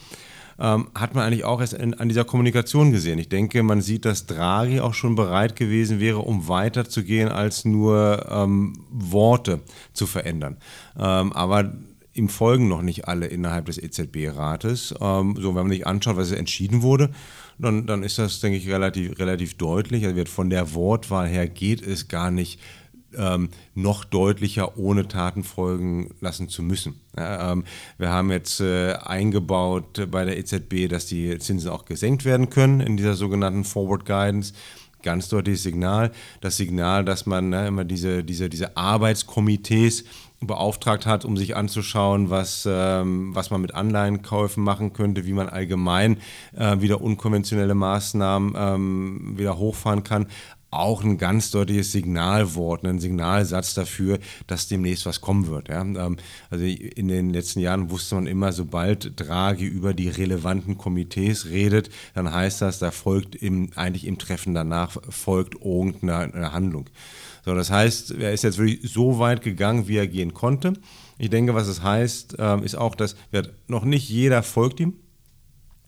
Ähm, 0.57 0.87
hat 0.95 1.15
man 1.15 1.25
eigentlich 1.25 1.43
auch 1.43 1.59
erst 1.59 1.73
in, 1.73 1.95
an 1.95 2.07
dieser 2.07 2.23
Kommunikation 2.23 2.93
gesehen. 2.93 3.19
Ich 3.19 3.27
denke, 3.27 3.61
man 3.61 3.81
sieht, 3.81 4.05
dass 4.05 4.25
Draghi 4.25 4.79
auch 4.79 4.93
schon 4.93 5.15
bereit 5.15 5.57
gewesen 5.57 5.99
wäre, 5.99 6.19
um 6.19 6.47
weiterzugehen, 6.47 7.27
als 7.27 7.65
nur 7.65 8.25
ähm, 8.29 8.85
Worte 8.89 9.59
zu 9.91 10.07
verändern. 10.07 10.57
Ähm, 10.97 11.33
aber 11.33 11.73
ihm 12.15 12.29
folgen 12.29 12.67
noch 12.67 12.81
nicht 12.81 13.07
alle 13.07 13.27
innerhalb 13.27 13.65
des 13.65 13.77
EZB-Rates. 13.77 14.95
Ähm, 14.99 15.35
so, 15.37 15.49
wenn 15.49 15.63
man 15.63 15.71
sich 15.71 15.85
anschaut, 15.85 16.15
was 16.15 16.31
entschieden 16.31 16.81
wurde, 16.81 17.11
dann, 17.59 17.85
dann 17.85 18.03
ist 18.03 18.17
das, 18.17 18.39
denke 18.39 18.57
ich, 18.57 18.69
relativ, 18.69 19.19
relativ 19.19 19.55
deutlich. 19.57 20.05
Also 20.05 20.25
von 20.25 20.49
der 20.49 20.73
Wortwahl 20.73 21.27
her 21.27 21.47
geht 21.47 21.85
es 21.85 22.07
gar 22.07 22.31
nicht 22.31 22.59
ähm, 23.17 23.49
noch 23.73 24.05
deutlicher 24.05 24.77
ohne 24.77 25.07
Taten 25.07 25.43
folgen 25.43 26.13
lassen 26.21 26.47
zu 26.47 26.63
müssen. 26.63 27.01
Ja, 27.17 27.51
ähm, 27.51 27.65
wir 27.97 28.09
haben 28.09 28.31
jetzt 28.31 28.61
äh, 28.61 28.93
eingebaut 28.93 30.09
bei 30.09 30.25
der 30.25 30.37
EZB, 30.37 30.87
dass 30.89 31.05
die 31.05 31.37
Zinsen 31.39 31.69
auch 31.69 31.85
gesenkt 31.85 32.23
werden 32.23 32.49
können 32.49 32.79
in 32.79 32.97
dieser 32.97 33.15
sogenannten 33.15 33.65
Forward 33.65 34.05
Guidance 34.05 34.53
ganz 35.05 35.29
deutliches 35.29 35.63
Signal. 35.63 36.11
Das 36.41 36.57
Signal, 36.57 37.05
dass 37.05 37.25
man 37.25 37.49
ne, 37.49 37.67
immer 37.67 37.85
diese, 37.85 38.23
diese, 38.23 38.49
diese 38.49 38.75
Arbeitskomitees 38.75 40.03
beauftragt 40.41 41.05
hat, 41.05 41.25
um 41.25 41.37
sich 41.37 41.55
anzuschauen, 41.55 42.29
was, 42.29 42.67
ähm, 42.69 43.33
was 43.33 43.49
man 43.49 43.61
mit 43.61 43.73
Anleihenkäufen 43.73 44.63
machen 44.63 44.93
könnte, 44.93 45.25
wie 45.25 45.33
man 45.33 45.49
allgemein 45.49 46.17
äh, 46.55 46.79
wieder 46.81 47.01
unkonventionelle 47.01 47.75
Maßnahmen 47.75 48.53
ähm, 48.57 49.37
wieder 49.37 49.57
hochfahren 49.57 50.03
kann. 50.03 50.27
Auch 50.75 51.03
ein 51.03 51.17
ganz 51.17 51.51
deutliches 51.51 51.91
Signalwort, 51.91 52.85
ein 52.85 52.99
Signalsatz 52.99 53.73
dafür, 53.73 54.19
dass 54.47 54.67
demnächst 54.67 55.05
was 55.05 55.21
kommen 55.21 55.47
wird. 55.47 55.69
Ja? 55.69 55.81
Ähm, 55.81 56.17
also 56.49 56.65
in 56.65 57.07
den 57.07 57.29
letzten 57.29 57.59
Jahren 57.59 57.89
wusste 57.89 58.15
man 58.15 58.27
immer, 58.27 58.51
sobald 58.51 59.19
Draghi 59.19 59.65
über 59.65 59.93
die 59.93 60.09
relevanten 60.09 60.77
Komitees 60.77 61.45
redet, 61.45 61.89
dann 62.13 62.31
heißt 62.31 62.61
das, 62.61 62.79
da 62.79 62.91
folgt 62.91 63.35
im, 63.35 63.69
eigentlich 63.75 64.05
im 64.05 64.17
Treffen 64.17 64.53
danach 64.53 64.97
folgt 65.09 65.55
irgendeine 65.63 66.51
Handlung. 66.51 66.89
So, 67.45 67.53
das 67.53 67.69
heißt, 67.69 68.11
er 68.11 68.33
ist 68.33 68.43
jetzt 68.43 68.57
wirklich 68.57 68.91
so 68.91 69.19
weit 69.19 69.43
gegangen, 69.43 69.87
wie 69.87 69.97
er 69.97 70.07
gehen 70.07 70.33
konnte. 70.33 70.73
Ich 71.17 71.29
denke, 71.29 71.53
was 71.53 71.67
es 71.67 71.83
heißt, 71.83 72.37
ähm, 72.39 72.63
ist 72.63 72.75
auch, 72.75 72.95
dass 72.95 73.15
noch 73.67 73.85
nicht 73.85 74.09
jeder 74.09 74.41
folgt 74.43 74.79
ihm. 74.79 74.93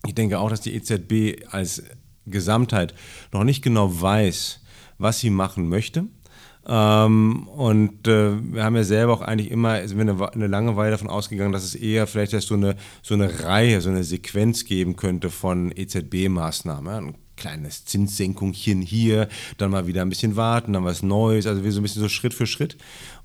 Ich 0.06 0.14
denke 0.14 0.38
auch, 0.38 0.50
dass 0.50 0.60
die 0.60 0.74
EZB 0.74 1.44
als 1.50 1.82
Gesamtheit 2.26 2.94
noch 3.32 3.44
nicht 3.44 3.62
genau 3.62 4.00
weiß, 4.00 4.60
was 4.98 5.20
sie 5.20 5.30
machen 5.30 5.68
möchte. 5.68 6.04
Ähm, 6.66 7.48
und 7.48 8.06
äh, 8.06 8.32
wir 8.52 8.62
haben 8.62 8.76
ja 8.76 8.84
selber 8.84 9.14
auch 9.14 9.22
eigentlich 9.22 9.50
immer, 9.50 9.86
sind 9.88 9.96
wir 9.96 10.02
eine, 10.02 10.32
eine 10.32 10.46
lange 10.48 10.76
Weile 10.76 10.90
davon 10.90 11.08
ausgegangen, 11.08 11.52
dass 11.52 11.64
es 11.64 11.74
eher 11.74 12.06
vielleicht 12.06 12.34
erst 12.34 12.48
so 12.48 12.54
eine, 12.54 12.76
so 13.02 13.14
eine 13.14 13.42
Reihe, 13.42 13.80
so 13.80 13.88
eine 13.88 14.04
Sequenz 14.04 14.66
geben 14.66 14.96
könnte 14.96 15.30
von 15.30 15.72
EZB-Maßnahmen. 15.72 17.08
Ein 17.08 17.14
kleines 17.36 17.86
Zinssenkungchen 17.86 18.82
hier, 18.82 19.28
dann 19.56 19.70
mal 19.70 19.86
wieder 19.86 20.02
ein 20.02 20.10
bisschen 20.10 20.36
warten, 20.36 20.74
dann 20.74 20.84
was 20.84 21.02
Neues, 21.02 21.46
also 21.46 21.64
wir 21.64 21.72
so 21.72 21.80
ein 21.80 21.84
bisschen 21.84 22.02
so 22.02 22.08
Schritt 22.08 22.34
für 22.34 22.46
Schritt. 22.46 22.76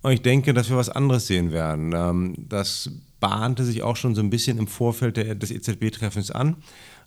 Und 0.02 0.12
ich 0.12 0.22
denke, 0.22 0.54
dass 0.54 0.70
wir 0.70 0.78
was 0.78 0.90
anderes 0.90 1.28
sehen 1.28 1.52
werden. 1.52 1.94
Ähm, 1.94 2.36
das 2.38 2.92
bahnte 3.20 3.64
sich 3.64 3.84
auch 3.84 3.96
schon 3.96 4.16
so 4.16 4.22
ein 4.22 4.30
bisschen 4.30 4.58
im 4.58 4.68
Vorfeld 4.68 5.18
der, 5.18 5.36
des 5.36 5.52
EZB-Treffens 5.52 6.32
an. 6.32 6.58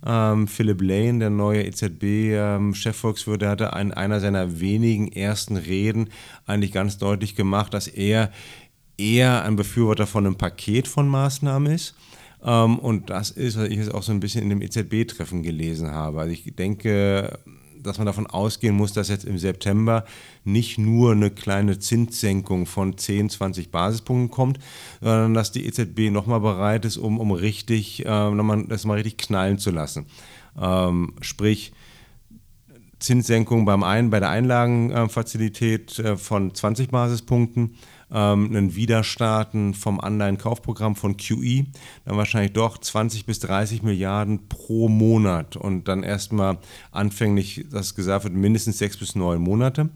Ähm, 0.04 0.48
Philip 0.48 0.82
Lane, 0.82 1.18
der 1.18 1.30
neue 1.30 1.64
EZB-Chefvolkswirt, 1.64 3.42
ähm, 3.42 3.48
hatte 3.48 3.70
in 3.80 3.92
einer 3.92 4.20
seiner 4.20 4.60
wenigen 4.60 5.10
ersten 5.12 5.56
Reden 5.56 6.10
eigentlich 6.46 6.72
ganz 6.72 6.98
deutlich 6.98 7.34
gemacht, 7.34 7.74
dass 7.74 7.86
er 7.88 8.30
eher 8.98 9.44
ein 9.44 9.56
Befürworter 9.56 10.06
von 10.06 10.26
einem 10.26 10.36
Paket 10.36 10.88
von 10.88 11.08
Maßnahmen 11.08 11.72
ist. 11.72 11.94
Ähm, 12.44 12.78
und 12.78 13.10
das 13.10 13.30
ist, 13.30 13.58
was 13.58 13.68
ich 13.68 13.76
jetzt 13.76 13.94
auch 13.94 14.02
so 14.02 14.12
ein 14.12 14.20
bisschen 14.20 14.42
in 14.42 14.50
dem 14.50 14.62
EZB-Treffen 14.62 15.42
gelesen 15.42 15.90
habe. 15.90 16.20
Also 16.20 16.32
ich 16.32 16.54
denke, 16.54 17.38
dass 17.87 17.99
man 17.99 18.07
davon 18.07 18.26
ausgehen 18.26 18.76
muss, 18.76 18.93
dass 18.93 19.09
jetzt 19.09 19.25
im 19.25 19.38
September 19.38 20.05
nicht 20.45 20.78
nur 20.78 21.12
eine 21.12 21.31
kleine 21.31 21.78
Zinssenkung 21.78 22.66
von 22.66 22.99
10, 22.99 23.31
20 23.31 23.71
Basispunkten 23.71 24.31
kommt, 24.31 24.59
sondern 25.00 25.35
dass 25.35 25.52
die 25.52 25.66
EZB 25.66 26.11
nochmal 26.11 26.40
bereit 26.40 26.85
ist, 26.85 26.97
um, 26.97 27.19
um 27.19 27.33
richtig, 27.33 28.05
äh, 28.05 28.31
nochmal, 28.31 28.64
das 28.69 28.85
mal 28.85 28.95
richtig 28.95 29.19
knallen 29.19 29.59
zu 29.59 29.71
lassen. 29.71 30.07
Ähm, 30.61 31.14
sprich, 31.21 31.73
Zinssenkung 32.99 33.64
beim 33.66 33.83
ein, 33.83 34.11
bei 34.11 34.21
der 34.21 34.31
Einlagenfazilität 34.31 35.99
äh, 35.99 36.16
von 36.16 36.55
20 36.55 36.88
Basispunkten, 36.90 37.76
ähm, 38.10 38.46
einen 38.46 38.75
Widerstarten 38.75 39.75
vom 39.75 40.00
Anleihenkaufprogramm 40.00 40.96
von 40.96 41.16
QE, 41.16 41.66
dann 42.04 42.16
wahrscheinlich 42.16 42.52
doch 42.52 42.78
20 42.78 43.26
bis 43.26 43.40
30 43.40 43.82
Milliarden 43.82 44.48
pro 44.48 44.88
Monat 44.88 45.56
und 45.56 45.88
dann 45.88 46.02
erstmal 46.02 46.58
anfänglich, 46.92 47.66
dass 47.70 47.94
gesagt 47.94 48.25
wird, 48.25 48.34
mindestens 48.34 48.78
sechs 48.78 48.96
bis 48.96 49.14
neun 49.14 49.40
Monate. 49.40 49.90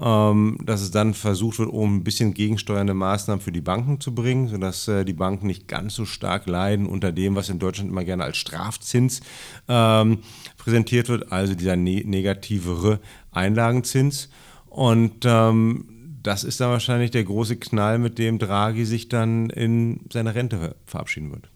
Ähm, 0.00 0.56
dass 0.64 0.80
es 0.80 0.90
dann 0.90 1.12
versucht 1.12 1.58
wird, 1.58 1.68
um 1.68 1.96
ein 1.96 2.02
bisschen 2.02 2.32
gegensteuernde 2.32 2.94
Maßnahmen 2.94 3.42
für 3.42 3.52
die 3.52 3.60
Banken 3.60 4.00
zu 4.00 4.14
bringen, 4.14 4.48
sodass 4.48 4.88
äh, 4.88 5.04
die 5.04 5.12
Banken 5.12 5.46
nicht 5.46 5.68
ganz 5.68 5.94
so 5.94 6.06
stark 6.06 6.46
leiden 6.46 6.86
unter 6.86 7.12
dem, 7.12 7.34
was 7.34 7.50
in 7.50 7.58
Deutschland 7.58 7.90
immer 7.90 8.02
gerne 8.02 8.24
als 8.24 8.38
Strafzins 8.38 9.20
ähm, 9.68 10.20
präsentiert 10.56 11.10
wird, 11.10 11.30
also 11.30 11.54
dieser 11.54 11.76
ne 11.76 12.02
negativere 12.06 13.00
Einlagenzins. 13.32 14.30
Und 14.70 15.26
ähm, 15.26 15.91
das 16.22 16.44
ist 16.44 16.60
dann 16.60 16.70
wahrscheinlich 16.70 17.10
der 17.10 17.24
große 17.24 17.56
Knall, 17.56 17.98
mit 17.98 18.18
dem 18.18 18.38
Draghi 18.38 18.84
sich 18.84 19.08
dann 19.08 19.50
in 19.50 20.00
seiner 20.12 20.34
Rente 20.34 20.76
verabschieden 20.86 21.30
wird. 21.30 21.48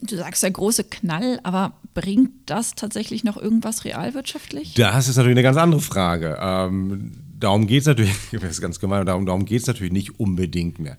Du 0.00 0.16
sagst 0.16 0.42
der 0.42 0.50
große 0.50 0.84
Knall, 0.84 1.40
aber 1.44 1.72
bringt 1.94 2.30
das 2.46 2.74
tatsächlich 2.74 3.24
noch 3.24 3.36
irgendwas 3.36 3.84
realwirtschaftlich? 3.84 4.74
Das 4.74 5.08
ist 5.08 5.16
natürlich 5.16 5.34
eine 5.34 5.42
ganz 5.42 5.56
andere 5.56 5.80
Frage. 5.80 6.36
Ähm, 6.40 7.12
darum 7.38 7.66
geht 7.66 7.82
es 7.82 7.86
natürlich, 7.86 8.14
das 8.32 8.42
ist 8.42 8.60
ganz 8.60 8.80
gemein, 8.80 9.06
darum, 9.06 9.24
darum 9.24 9.46
geht 9.46 9.62
es 9.62 9.66
natürlich 9.66 9.92
nicht 9.92 10.20
unbedingt 10.20 10.78
mehr. 10.78 10.98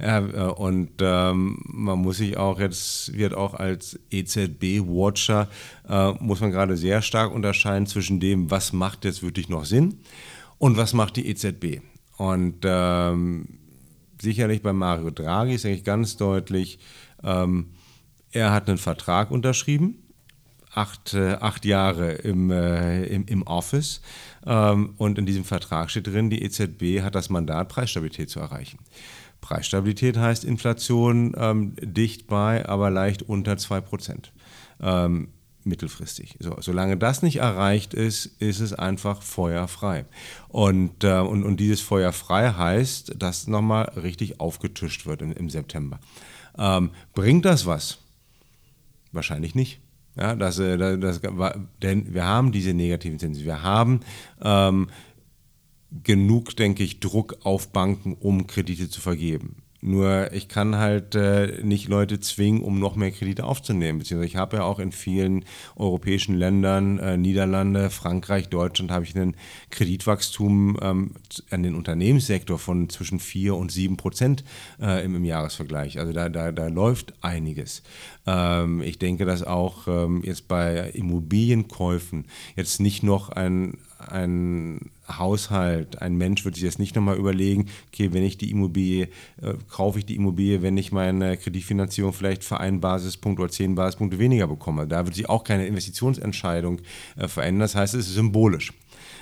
Ja, 0.00 0.18
äh, 0.20 0.52
und 0.52 0.90
ähm, 1.00 1.58
man 1.66 1.98
muss 1.98 2.18
sich 2.18 2.38
auch 2.38 2.58
jetzt, 2.58 3.12
wird 3.14 3.34
auch 3.34 3.54
als 3.54 3.98
EZB-Watcher, 4.10 5.48
äh, 5.88 6.12
muss 6.20 6.40
man 6.40 6.50
gerade 6.50 6.76
sehr 6.78 7.02
stark 7.02 7.34
unterscheiden 7.34 7.86
zwischen 7.86 8.20
dem, 8.20 8.50
was 8.50 8.72
macht 8.72 9.04
jetzt 9.04 9.22
wirklich 9.22 9.48
noch 9.50 9.66
Sinn 9.66 9.98
und 10.58 10.78
was 10.78 10.94
macht 10.94 11.16
die 11.16 11.28
EZB. 11.28 11.80
Und 12.16 12.58
ähm, 12.64 13.58
sicherlich 14.20 14.62
bei 14.62 14.72
Mario 14.72 15.10
Draghi 15.10 15.54
ist 15.54 15.66
eigentlich 15.66 15.84
ganz 15.84 16.16
deutlich, 16.16 16.78
ähm, 17.22 17.70
er 18.30 18.52
hat 18.52 18.68
einen 18.68 18.78
Vertrag 18.78 19.30
unterschrieben, 19.30 20.02
acht, 20.74 21.14
äh, 21.14 21.34
acht 21.34 21.64
Jahre 21.64 22.12
im, 22.12 22.50
äh, 22.50 23.04
im, 23.06 23.26
im 23.26 23.42
Office. 23.42 24.00
Ähm, 24.46 24.94
und 24.96 25.18
in 25.18 25.26
diesem 25.26 25.44
Vertrag 25.44 25.90
steht 25.90 26.06
drin, 26.06 26.30
die 26.30 26.42
EZB 26.42 27.02
hat 27.02 27.14
das 27.14 27.30
Mandat, 27.30 27.68
Preisstabilität 27.68 28.30
zu 28.30 28.40
erreichen. 28.40 28.78
Preisstabilität 29.40 30.16
heißt 30.16 30.44
Inflation 30.44 31.34
ähm, 31.36 31.74
dicht 31.80 32.26
bei, 32.26 32.66
aber 32.68 32.90
leicht 32.90 33.22
unter 33.22 33.54
2%. 33.54 34.30
Ähm, 34.80 35.28
mittelfristig. 35.66 36.36
So, 36.40 36.56
solange 36.60 36.96
das 36.96 37.22
nicht 37.22 37.36
erreicht 37.36 37.94
ist, 37.94 38.26
ist 38.38 38.60
es 38.60 38.72
einfach 38.72 39.22
feuerfrei. 39.22 40.06
Und, 40.48 41.04
äh, 41.04 41.18
und, 41.18 41.44
und 41.44 41.58
dieses 41.58 41.80
feuerfrei 41.80 42.50
heißt, 42.50 43.14
dass 43.18 43.46
nochmal 43.46 43.90
richtig 43.96 44.40
aufgetischt 44.40 45.06
wird 45.06 45.22
im, 45.22 45.32
im 45.32 45.50
September. 45.50 46.00
Ähm, 46.58 46.90
bringt 47.14 47.44
das 47.44 47.66
was? 47.66 47.98
Wahrscheinlich 49.12 49.54
nicht. 49.54 49.80
Ja, 50.16 50.34
das, 50.34 50.58
äh, 50.58 50.78
das, 50.78 51.20
das, 51.20 51.52
denn 51.82 52.14
wir 52.14 52.24
haben 52.24 52.52
diese 52.52 52.72
negativen 52.72 53.18
Zinsen. 53.18 53.44
Wir 53.44 53.62
haben 53.62 54.00
ähm, 54.42 54.88
genug, 56.02 56.56
denke 56.56 56.82
ich, 56.82 57.00
Druck 57.00 57.38
auf 57.42 57.72
Banken, 57.72 58.14
um 58.14 58.46
Kredite 58.46 58.88
zu 58.88 59.00
vergeben. 59.00 59.62
Nur 59.80 60.32
ich 60.32 60.48
kann 60.48 60.76
halt 60.76 61.14
äh, 61.14 61.60
nicht 61.62 61.88
Leute 61.88 62.18
zwingen, 62.20 62.62
um 62.62 62.78
noch 62.78 62.96
mehr 62.96 63.10
Kredite 63.10 63.44
aufzunehmen. 63.44 63.98
Beziehungsweise 63.98 64.28
ich 64.28 64.36
habe 64.36 64.56
ja 64.56 64.62
auch 64.64 64.78
in 64.78 64.92
vielen 64.92 65.44
europäischen 65.76 66.34
Ländern, 66.34 66.98
äh, 66.98 67.16
Niederlande, 67.16 67.90
Frankreich, 67.90 68.48
Deutschland, 68.48 68.90
habe 68.90 69.04
ich 69.04 69.14
einen 69.14 69.36
Kreditwachstum 69.70 70.78
ähm, 70.80 71.10
an 71.50 71.62
den 71.62 71.74
Unternehmenssektor 71.74 72.58
von 72.58 72.88
zwischen 72.88 73.20
4 73.20 73.54
und 73.54 73.70
7 73.70 73.96
Prozent 73.96 74.44
äh, 74.80 75.04
im, 75.04 75.14
im, 75.14 75.24
Jahresvergleich. 75.24 75.98
Also 75.98 76.12
da, 76.12 76.28
da, 76.28 76.52
da 76.52 76.68
läuft 76.68 77.14
einiges. 77.22 77.82
Ähm, 78.26 78.82
ich 78.82 78.98
denke, 78.98 79.24
dass 79.24 79.42
auch 79.42 79.86
ähm, 79.86 80.22
jetzt 80.24 80.48
bei 80.48 80.90
Immobilienkäufen 80.94 82.26
jetzt 82.56 82.80
nicht 82.80 83.02
noch 83.02 83.28
ein, 83.28 83.78
ein 83.98 84.90
Haushalt, 85.08 86.02
ein 86.02 86.16
Mensch 86.16 86.44
wird 86.44 86.54
sich 86.54 86.64
jetzt 86.64 86.78
nicht 86.78 86.94
nochmal 86.94 87.16
überlegen, 87.16 87.66
okay, 87.88 88.12
wenn 88.12 88.24
ich 88.24 88.38
die 88.38 88.50
Immobilie, 88.50 89.08
äh, 89.40 89.54
kaufe 89.70 89.98
ich 89.98 90.06
die 90.06 90.16
Immobilie, 90.16 90.62
wenn 90.62 90.76
ich 90.76 90.92
meine 90.92 91.36
Kreditfinanzierung 91.36 92.12
vielleicht 92.12 92.44
für 92.44 92.60
einen 92.60 92.80
Basispunkt 92.80 93.40
oder 93.40 93.50
zehn 93.50 93.74
Basispunkte 93.74 94.18
weniger 94.18 94.46
bekomme. 94.46 94.86
Da 94.86 95.04
wird 95.06 95.14
sich 95.14 95.28
auch 95.28 95.44
keine 95.44 95.66
Investitionsentscheidung 95.66 96.80
äh, 97.16 97.28
verändern. 97.28 97.60
Das 97.60 97.74
heißt, 97.74 97.94
es 97.94 98.08
ist 98.08 98.14
symbolisch. 98.14 98.72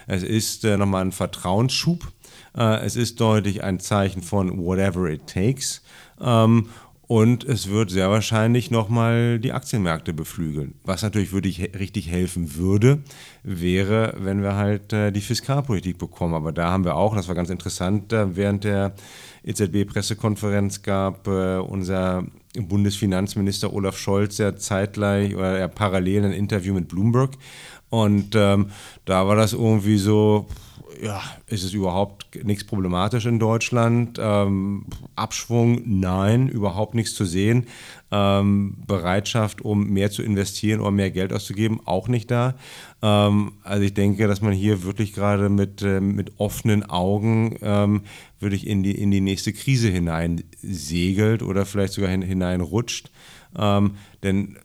Es 0.06 0.22
ist 0.22 0.64
äh, 0.64 0.76
nochmal 0.76 1.04
ein 1.04 1.12
Vertrauensschub. 1.12 2.12
Äh, 2.56 2.84
es 2.84 2.96
ist 2.96 3.20
deutlich 3.20 3.62
ein 3.62 3.80
Zeichen 3.80 4.22
von 4.22 4.58
whatever 4.58 5.08
it 5.08 5.26
takes. 5.26 5.82
Ähm, 6.20 6.68
und 7.06 7.44
es 7.44 7.68
wird 7.68 7.90
sehr 7.90 8.10
wahrscheinlich 8.10 8.70
nochmal 8.70 9.38
die 9.38 9.52
Aktienmärkte 9.52 10.14
beflügeln. 10.14 10.74
Was 10.84 11.02
natürlich 11.02 11.32
wirklich 11.32 11.60
richtig 11.78 12.10
helfen 12.10 12.56
würde, 12.56 13.02
wäre, 13.42 14.14
wenn 14.18 14.42
wir 14.42 14.56
halt 14.56 14.92
äh, 14.92 15.10
die 15.10 15.20
Fiskalpolitik 15.20 15.98
bekommen. 15.98 16.34
Aber 16.34 16.52
da 16.52 16.70
haben 16.70 16.84
wir 16.84 16.96
auch, 16.96 17.14
das 17.14 17.28
war 17.28 17.34
ganz 17.34 17.50
interessant, 17.50 18.12
äh, 18.12 18.36
während 18.36 18.64
der 18.64 18.94
EZB-Pressekonferenz 19.44 20.82
gab 20.82 21.28
äh, 21.28 21.58
unser 21.58 22.24
Bundesfinanzminister 22.56 23.72
Olaf 23.72 23.98
Scholz 23.98 24.38
ja 24.38 24.56
zeitgleich 24.56 25.34
oder 25.34 25.58
ja, 25.58 25.68
parallel 25.68 26.24
ein 26.24 26.32
Interview 26.32 26.72
mit 26.72 26.88
Bloomberg. 26.88 27.32
Und 27.90 28.34
ähm, 28.34 28.70
da 29.04 29.26
war 29.26 29.36
das 29.36 29.52
irgendwie 29.52 29.98
so, 29.98 30.46
ja, 31.02 31.22
ist 31.46 31.64
es 31.64 31.72
überhaupt 31.72 32.44
nichts 32.44 32.64
problematisch 32.64 33.26
in 33.26 33.38
Deutschland? 33.38 34.18
Ähm, 34.20 34.86
Abschwung, 35.16 35.82
nein, 35.84 36.48
überhaupt 36.48 36.94
nichts 36.94 37.14
zu 37.14 37.24
sehen. 37.24 37.66
Ähm, 38.10 38.76
Bereitschaft, 38.86 39.62
um 39.62 39.88
mehr 39.90 40.10
zu 40.10 40.22
investieren 40.22 40.80
oder 40.80 40.90
mehr 40.90 41.10
Geld 41.10 41.32
auszugeben, 41.32 41.80
auch 41.84 42.08
nicht 42.08 42.30
da. 42.30 42.54
Ähm, 43.02 43.52
also 43.62 43.82
ich 43.82 43.94
denke, 43.94 44.26
dass 44.26 44.40
man 44.40 44.52
hier 44.52 44.82
wirklich 44.82 45.12
gerade 45.12 45.48
mit, 45.48 45.82
äh, 45.82 46.00
mit 46.00 46.38
offenen 46.38 46.82
Augen 46.84 47.56
ähm, 47.62 48.02
wirklich 48.40 48.66
in 48.66 48.82
die, 48.82 48.92
in 48.92 49.10
die 49.10 49.20
nächste 49.20 49.52
Krise 49.52 49.88
hinein 49.88 50.44
segelt 50.62 51.42
oder 51.42 51.66
vielleicht 51.66 51.94
sogar 51.94 52.10
hin, 52.10 52.22
hineinrutscht. 52.22 53.10
Ähm, 53.56 53.96
denn 54.22 54.56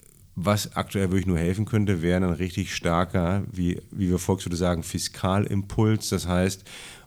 was 0.46 0.75
aktuell 0.75 1.10
wirklich 1.12 1.27
nur 1.27 1.38
helfen 1.38 1.65
könnte, 1.65 2.01
wäre 2.01 2.24
ein 2.24 2.34
richtig 2.34 2.74
starker, 2.74 3.43
wie, 3.51 3.81
wie 3.91 4.10
wir 4.10 4.19
Volkswirte 4.19 4.55
sagen, 4.58 4.84
Fiskalimpuls. 4.84 6.10
Das 6.10 6.27
heißt, 6.27 6.63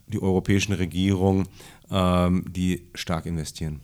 die 0.06 0.20
europäischen 0.20 0.74
Regierungen, 0.74 1.48
ähm, 1.90 2.44
die 2.48 2.88
stark 2.94 3.26
investieren. 3.26 3.80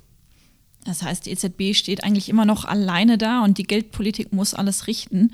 Das 0.84 1.02
heißt, 1.02 1.26
die 1.26 1.30
EZB 1.30 1.74
steht 1.74 2.04
eigentlich 2.04 2.28
immer 2.28 2.44
noch 2.44 2.64
alleine 2.64 3.18
da 3.18 3.42
und 3.42 3.58
die 3.58 3.64
Geldpolitik 3.64 4.32
muss 4.32 4.54
alles 4.54 4.86
richten. 4.86 5.32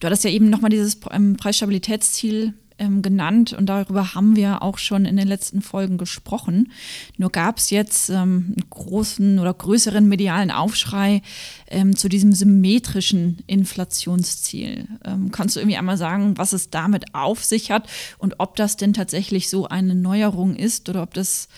Du 0.00 0.06
hattest 0.06 0.24
ja 0.24 0.30
eben 0.30 0.50
nochmal 0.50 0.70
dieses 0.70 0.98
ähm, 1.10 1.36
Preisstabilitätsziel 1.36 2.54
ähm, 2.78 3.02
genannt 3.02 3.52
und 3.52 3.66
darüber 3.66 4.14
haben 4.14 4.36
wir 4.36 4.62
auch 4.62 4.78
schon 4.78 5.04
in 5.04 5.16
den 5.16 5.28
letzten 5.28 5.62
Folgen 5.62 5.98
gesprochen. 5.98 6.72
Nur 7.16 7.30
gab 7.30 7.58
es 7.58 7.70
jetzt 7.70 8.10
ähm, 8.10 8.54
einen 8.56 8.64
großen 8.70 9.38
oder 9.38 9.52
größeren 9.54 10.06
medialen 10.06 10.50
Aufschrei 10.50 11.22
ähm, 11.68 11.96
zu 11.96 12.08
diesem 12.08 12.32
symmetrischen 12.32 13.38
Inflationsziel. 13.46 14.88
Ähm, 15.04 15.30
kannst 15.30 15.56
du 15.56 15.60
irgendwie 15.60 15.76
einmal 15.76 15.96
sagen, 15.96 16.38
was 16.38 16.52
es 16.52 16.70
damit 16.70 17.14
auf 17.14 17.44
sich 17.44 17.70
hat 17.70 17.88
und 18.18 18.36
ob 18.38 18.56
das 18.56 18.76
denn 18.76 18.92
tatsächlich 18.92 19.48
so 19.48 19.66
eine 19.66 19.94
Neuerung 19.94 20.54
ist 20.56 20.88
oder 20.88 21.02
ob 21.02 21.14
das 21.14 21.48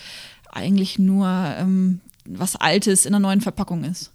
eigentlich 0.51 0.99
nur 0.99 1.29
ähm, 1.29 2.01
was 2.25 2.57
Altes 2.57 3.07
in 3.07 3.15
einer 3.15 3.21
neuen 3.21 3.41
Verpackung 3.41 3.85
ist? 3.85 4.13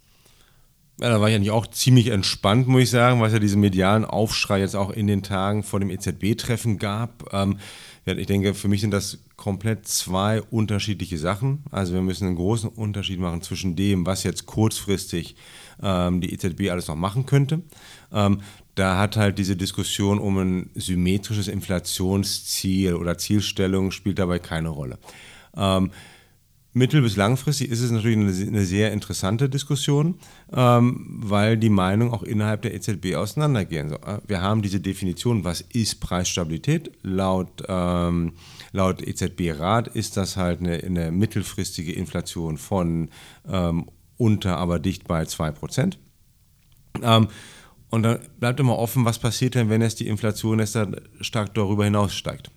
Ja, 1.00 1.08
da 1.08 1.20
war 1.20 1.28
ich 1.28 1.34
eigentlich 1.34 1.50
auch 1.50 1.66
ziemlich 1.66 2.08
entspannt, 2.08 2.68
muss 2.68 2.82
ich 2.82 2.90
sagen, 2.90 3.20
weil 3.20 3.26
es 3.26 3.32
ja 3.32 3.40
diesen 3.40 3.60
medialen 3.60 4.04
Aufschrei 4.04 4.60
jetzt 4.60 4.76
auch 4.76 4.90
in 4.90 5.08
den 5.08 5.22
Tagen 5.22 5.64
vor 5.64 5.80
dem 5.80 5.90
EZB-Treffen 5.90 6.78
gab. 6.78 7.32
Ähm, 7.32 7.58
ich 8.04 8.26
denke, 8.26 8.54
für 8.54 8.68
mich 8.68 8.80
sind 8.80 8.92
das 8.92 9.18
komplett 9.36 9.88
zwei 9.88 10.40
unterschiedliche 10.42 11.18
Sachen. 11.18 11.64
Also 11.70 11.94
wir 11.94 12.02
müssen 12.02 12.26
einen 12.26 12.36
großen 12.36 12.68
Unterschied 12.68 13.18
machen 13.18 13.42
zwischen 13.42 13.76
dem, 13.76 14.06
was 14.06 14.22
jetzt 14.22 14.46
kurzfristig 14.46 15.36
ähm, 15.82 16.20
die 16.20 16.32
EZB 16.32 16.70
alles 16.70 16.86
noch 16.86 16.96
machen 16.96 17.26
könnte. 17.26 17.62
Ähm, 18.12 18.42
da 18.74 18.98
hat 18.98 19.16
halt 19.16 19.38
diese 19.38 19.56
Diskussion 19.56 20.18
um 20.18 20.38
ein 20.38 20.70
symmetrisches 20.74 21.48
Inflationsziel 21.48 22.94
oder 22.94 23.18
Zielstellung 23.18 23.90
spielt 23.90 24.18
dabei 24.18 24.38
keine 24.38 24.68
Rolle. 24.68 24.98
Ähm, 25.56 25.90
Mittel- 26.76 27.02
bis 27.02 27.14
langfristig 27.14 27.70
ist 27.70 27.80
es 27.80 27.92
natürlich 27.92 28.18
eine, 28.18 28.64
sehr 28.64 28.92
interessante 28.92 29.48
Diskussion, 29.48 30.16
ähm, 30.52 31.06
weil 31.22 31.56
die 31.56 31.70
Meinungen 31.70 32.12
auch 32.12 32.24
innerhalb 32.24 32.62
der 32.62 32.74
EZB 32.74 33.14
auseinandergehen. 33.14 33.90
So, 33.90 33.94
äh, 33.94 34.18
wir 34.26 34.42
haben 34.42 34.60
diese 34.60 34.80
Definition, 34.80 35.44
was 35.44 35.60
ist 35.60 36.00
Preisstabilität? 36.00 36.90
Laut, 37.02 37.62
ähm, 37.68 38.32
laut 38.72 39.06
EZB-Rat 39.06 39.86
ist 39.86 40.16
das 40.16 40.36
halt 40.36 40.60
eine, 40.60 40.82
eine 40.82 41.12
mittelfristige 41.12 41.92
Inflation 41.92 42.58
von 42.58 43.08
ähm, 43.48 43.88
unter, 44.16 44.56
aber 44.56 44.80
dicht 44.80 45.06
bei 45.06 45.22
2%. 45.22 45.96
Ähm, 47.02 47.28
und 47.90 48.02
dann 48.02 48.18
bleibt 48.40 48.58
immer 48.58 48.76
offen, 48.78 49.04
was 49.04 49.20
passiert 49.20 49.54
denn, 49.54 49.70
wenn 49.70 49.80
es 49.80 49.94
die 49.94 50.08
Inflation 50.08 50.58
jetzt 50.58 50.76
stark 51.20 51.54
darüber 51.54 51.84
hinaus 51.84 52.14
steigt. 52.14 52.50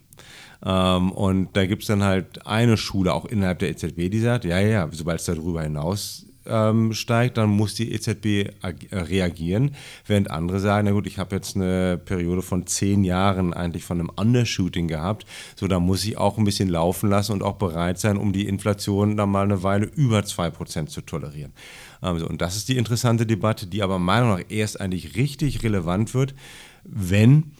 Und 0.59 1.49
da 1.53 1.65
gibt 1.65 1.83
es 1.83 1.87
dann 1.87 2.03
halt 2.03 2.45
eine 2.47 2.77
Schule 2.77 3.13
auch 3.13 3.25
innerhalb 3.25 3.59
der 3.59 3.69
EZB, 3.69 4.09
die 4.09 4.19
sagt, 4.19 4.45
ja, 4.45 4.59
ja, 4.59 4.87
sobald 4.91 5.19
es 5.19 5.25
darüber 5.25 5.61
hinaus 5.61 6.27
ähm, 6.47 6.93
steigt, 6.93 7.37
dann 7.37 7.49
muss 7.49 7.75
die 7.75 7.91
EZB 7.91 8.25
äh, 8.25 8.73
reagieren, 8.91 9.71
während 10.05 10.31
andere 10.31 10.59
sagen, 10.59 10.85
na 10.85 10.91
gut, 10.91 11.07
ich 11.07 11.19
habe 11.19 11.35
jetzt 11.35 11.55
eine 11.55 11.97
Periode 11.97 12.41
von 12.41 12.65
zehn 12.65 13.03
Jahren 13.03 13.53
eigentlich 13.53 13.83
von 13.83 13.99
einem 13.99 14.11
Undershooting 14.15 14.87
gehabt, 14.87 15.25
so 15.55 15.67
da 15.67 15.79
muss 15.79 16.05
ich 16.05 16.17
auch 16.17 16.37
ein 16.37 16.45
bisschen 16.45 16.69
laufen 16.69 17.09
lassen 17.09 17.33
und 17.33 17.43
auch 17.43 17.55
bereit 17.55 17.99
sein, 17.99 18.17
um 18.17 18.33
die 18.33 18.47
Inflation 18.47 19.17
dann 19.17 19.29
mal 19.29 19.43
eine 19.43 19.63
Weile 19.63 19.85
über 19.85 20.19
2% 20.19 20.87
zu 20.87 21.01
tolerieren. 21.01 21.53
Ähm, 22.01 22.19
so, 22.19 22.27
und 22.27 22.41
das 22.41 22.55
ist 22.55 22.69
die 22.69 22.77
interessante 22.77 23.25
Debatte, 23.25 23.67
die 23.67 23.83
aber 23.83 23.99
meiner 23.99 24.25
Meinung 24.25 24.39
nach 24.39 24.45
erst 24.49 24.79
eigentlich 24.79 25.15
richtig 25.15 25.63
relevant 25.63 26.13
wird, 26.13 26.33
wenn 26.83 27.51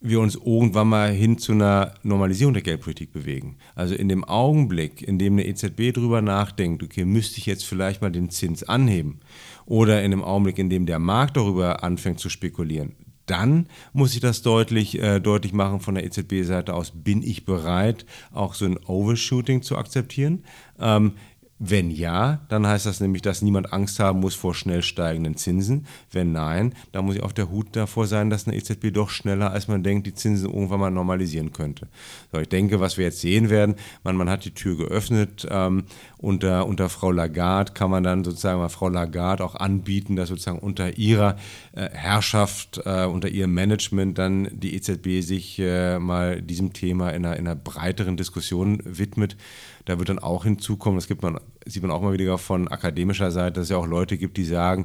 wir 0.00 0.20
uns 0.20 0.36
irgendwann 0.36 0.88
mal 0.88 1.10
hin 1.10 1.38
zu 1.38 1.52
einer 1.52 1.94
Normalisierung 2.02 2.54
der 2.54 2.62
Geldpolitik 2.62 3.12
bewegen. 3.12 3.56
Also 3.74 3.94
in 3.94 4.08
dem 4.08 4.24
Augenblick, 4.24 5.02
in 5.02 5.18
dem 5.18 5.34
eine 5.34 5.46
EZB 5.46 5.92
drüber 5.92 6.22
nachdenkt, 6.22 6.82
okay, 6.82 7.04
müsste 7.04 7.38
ich 7.38 7.46
jetzt 7.46 7.64
vielleicht 7.64 8.00
mal 8.00 8.10
den 8.10 8.30
Zins 8.30 8.62
anheben, 8.62 9.20
oder 9.66 10.02
in 10.02 10.12
dem 10.12 10.24
Augenblick, 10.24 10.58
in 10.58 10.70
dem 10.70 10.86
der 10.86 10.98
Markt 10.98 11.36
darüber 11.36 11.82
anfängt 11.82 12.20
zu 12.20 12.30
spekulieren, 12.30 12.94
dann 13.26 13.68
muss 13.92 14.14
ich 14.14 14.20
das 14.20 14.42
deutlich, 14.42 14.98
äh, 14.98 15.20
deutlich 15.20 15.52
machen 15.52 15.80
von 15.80 15.94
der 15.94 16.04
EZB-Seite 16.04 16.74
aus, 16.74 16.92
bin 16.94 17.22
ich 17.22 17.44
bereit, 17.44 18.06
auch 18.32 18.54
so 18.54 18.64
ein 18.64 18.78
Overshooting 18.78 19.62
zu 19.62 19.76
akzeptieren. 19.76 20.44
Ähm, 20.78 21.12
wenn 21.60 21.90
ja, 21.90 22.40
dann 22.48 22.66
heißt 22.66 22.86
das 22.86 23.00
nämlich, 23.00 23.22
dass 23.22 23.42
niemand 23.42 23.72
Angst 23.72 23.98
haben 23.98 24.20
muss 24.20 24.36
vor 24.36 24.54
schnell 24.54 24.82
steigenden 24.82 25.36
Zinsen. 25.36 25.86
Wenn 26.12 26.30
nein, 26.30 26.74
dann 26.92 27.04
muss 27.04 27.16
ich 27.16 27.22
auf 27.22 27.32
der 27.32 27.50
Hut 27.50 27.68
davor 27.72 28.06
sein, 28.06 28.30
dass 28.30 28.46
eine 28.46 28.56
EZB 28.56 28.92
doch 28.92 29.10
schneller, 29.10 29.50
als 29.50 29.66
man 29.66 29.82
denkt, 29.82 30.06
die 30.06 30.14
Zinsen 30.14 30.48
irgendwann 30.48 30.78
mal 30.78 30.90
normalisieren 30.90 31.52
könnte. 31.52 31.88
So, 32.30 32.38
ich 32.38 32.48
denke, 32.48 32.78
was 32.78 32.96
wir 32.96 33.06
jetzt 33.06 33.20
sehen 33.20 33.50
werden, 33.50 33.74
man, 34.04 34.14
man 34.14 34.30
hat 34.30 34.44
die 34.44 34.54
Tür 34.54 34.76
geöffnet. 34.76 35.46
Ähm, 35.50 35.84
unter, 36.18 36.66
unter 36.66 36.88
Frau 36.88 37.10
Lagarde 37.10 37.72
kann 37.72 37.90
man 37.90 38.04
dann 38.04 38.22
sozusagen 38.22 38.60
mal 38.60 38.68
Frau 38.68 38.88
Lagarde 38.88 39.44
auch 39.44 39.56
anbieten, 39.56 40.14
dass 40.14 40.28
sozusagen 40.28 40.58
unter 40.60 40.96
ihrer 40.96 41.36
äh, 41.72 41.88
Herrschaft, 41.90 42.80
äh, 42.84 43.04
unter 43.04 43.28
ihrem 43.28 43.54
Management 43.54 44.18
dann 44.18 44.48
die 44.52 44.74
EZB 44.74 45.22
sich 45.22 45.58
äh, 45.58 45.98
mal 45.98 46.40
diesem 46.40 46.72
Thema 46.72 47.10
in 47.10 47.24
einer, 47.24 47.36
in 47.36 47.46
einer 47.46 47.56
breiteren 47.56 48.16
Diskussion 48.16 48.80
widmet. 48.84 49.36
Da 49.88 49.98
wird 49.98 50.10
dann 50.10 50.18
auch 50.18 50.44
hinzukommen, 50.44 50.98
das 50.98 51.08
gibt 51.08 51.22
man, 51.22 51.40
sieht 51.64 51.80
man 51.80 51.90
auch 51.90 52.02
mal 52.02 52.12
wieder 52.12 52.36
von 52.36 52.68
akademischer 52.68 53.30
Seite, 53.30 53.54
dass 53.54 53.64
es 53.64 53.70
ja 53.70 53.78
auch 53.78 53.86
Leute 53.86 54.18
gibt, 54.18 54.36
die 54.36 54.44
sagen, 54.44 54.84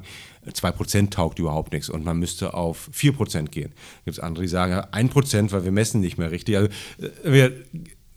2% 0.50 1.10
taugt 1.10 1.38
überhaupt 1.38 1.74
nichts 1.74 1.90
und 1.90 2.06
man 2.06 2.18
müsste 2.18 2.54
auf 2.54 2.88
4% 2.94 3.50
gehen. 3.50 3.74
Gibt 4.06 4.16
es 4.16 4.18
andere, 4.18 4.44
die 4.44 4.48
sagen, 4.48 4.72
1%, 4.72 5.52
weil 5.52 5.64
wir 5.64 5.72
messen 5.72 6.00
nicht 6.00 6.16
mehr 6.16 6.30
richtig. 6.30 6.56
Also 6.56 6.70
äh, 7.00 7.10
wir 7.32 7.52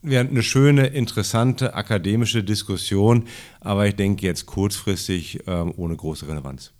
wäre 0.01 0.29
eine 0.29 0.41
schöne, 0.43 0.87
interessante 0.87 1.73
akademische 1.73 2.41
Diskussion, 2.41 3.25
aber 3.59 3.85
ich 3.85 3.97
denke 3.97 4.25
jetzt 4.25 4.45
kurzfristig 4.45 5.41
ähm, 5.45 5.73
ohne 5.75 5.97
große 5.97 6.25
Relevanz. 6.25 6.71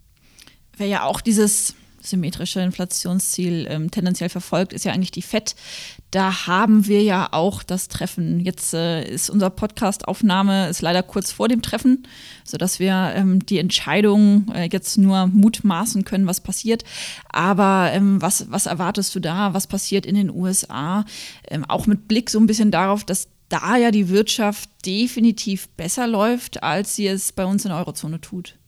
Wäre 0.78 0.88
ja 0.88 1.02
auch 1.02 1.20
dieses 1.20 1.74
symmetrische 2.00 2.60
Inflationsziel 2.60 3.66
ähm, 3.68 3.90
tendenziell 3.90 4.28
verfolgt, 4.28 4.72
ist 4.72 4.84
ja 4.84 4.92
eigentlich 4.92 5.10
die 5.10 5.22
FED. 5.22 5.54
Da 6.10 6.46
haben 6.46 6.86
wir 6.86 7.02
ja 7.02 7.28
auch 7.32 7.62
das 7.62 7.88
Treffen. 7.88 8.40
Jetzt 8.40 8.74
äh, 8.74 9.08
ist 9.08 9.30
unser 9.30 9.50
Podcast-Aufnahme 9.50 10.70
leider 10.80 11.02
kurz 11.02 11.32
vor 11.32 11.48
dem 11.48 11.62
Treffen, 11.62 12.06
sodass 12.44 12.78
wir 12.78 13.12
ähm, 13.14 13.44
die 13.44 13.58
Entscheidung 13.58 14.50
äh, 14.54 14.68
jetzt 14.72 14.96
nur 14.96 15.26
mutmaßen 15.26 16.04
können, 16.04 16.26
was 16.26 16.40
passiert. 16.40 16.84
Aber 17.28 17.90
ähm, 17.92 18.22
was, 18.22 18.50
was 18.50 18.66
erwartest 18.66 19.14
du 19.14 19.20
da? 19.20 19.54
Was 19.54 19.66
passiert 19.66 20.06
in 20.06 20.14
den 20.14 20.30
USA? 20.30 21.04
Ähm, 21.48 21.64
auch 21.64 21.86
mit 21.86 22.08
Blick 22.08 22.30
so 22.30 22.38
ein 22.38 22.46
bisschen 22.46 22.70
darauf, 22.70 23.04
dass 23.04 23.28
da 23.48 23.76
ja 23.76 23.90
die 23.90 24.08
Wirtschaft 24.08 24.68
definitiv 24.84 25.68
besser 25.70 26.06
läuft, 26.06 26.62
als 26.62 26.94
sie 26.94 27.06
es 27.06 27.32
bei 27.32 27.44
uns 27.44 27.64
in 27.64 27.70
der 27.70 27.78
Eurozone 27.78 28.20
tut. 28.20 28.58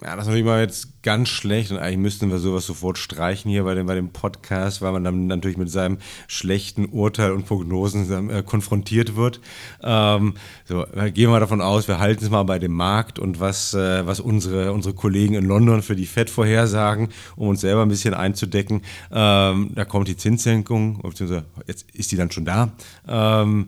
Ja, 0.00 0.16
das 0.16 0.24
ist 0.24 0.28
natürlich 0.28 0.46
mal 0.46 0.60
jetzt 0.60 1.02
ganz 1.02 1.28
schlecht 1.28 1.70
und 1.70 1.76
eigentlich 1.76 1.98
müssten 1.98 2.30
wir 2.30 2.38
sowas 2.38 2.64
sofort 2.64 2.96
streichen 2.96 3.50
hier 3.50 3.64
bei 3.64 3.74
dem, 3.74 3.86
bei 3.86 3.94
dem 3.94 4.08
Podcast, 4.08 4.80
weil 4.80 4.92
man 4.92 5.04
dann 5.04 5.26
natürlich 5.26 5.58
mit 5.58 5.70
seinem 5.70 5.98
schlechten 6.28 6.86
Urteil 6.86 7.32
und 7.32 7.46
Prognosen 7.46 8.30
äh, 8.30 8.42
konfrontiert 8.42 9.16
wird. 9.16 9.40
Ähm, 9.82 10.34
so, 10.64 10.86
gehen 11.12 11.30
wir 11.30 11.40
davon 11.40 11.60
aus, 11.60 11.88
wir 11.88 11.98
halten 11.98 12.24
es 12.24 12.30
mal 12.30 12.42
bei 12.44 12.58
dem 12.58 12.72
Markt 12.72 13.18
und 13.18 13.38
was, 13.38 13.74
äh, 13.74 14.06
was 14.06 14.18
unsere, 14.18 14.72
unsere 14.72 14.94
Kollegen 14.94 15.34
in 15.34 15.44
London 15.44 15.82
für 15.82 15.94
die 15.94 16.06
FED 16.06 16.30
vorhersagen, 16.30 17.10
um 17.36 17.48
uns 17.48 17.60
selber 17.60 17.82
ein 17.82 17.88
bisschen 17.88 18.14
einzudecken. 18.14 18.80
Ähm, 19.12 19.72
da 19.74 19.84
kommt 19.84 20.08
die 20.08 20.16
Zinssenkung, 20.16 21.02
beziehungsweise 21.02 21.44
jetzt 21.66 21.90
ist 21.90 22.10
die 22.12 22.16
dann 22.16 22.30
schon 22.30 22.46
da. 22.46 22.72
Ähm, 23.06 23.66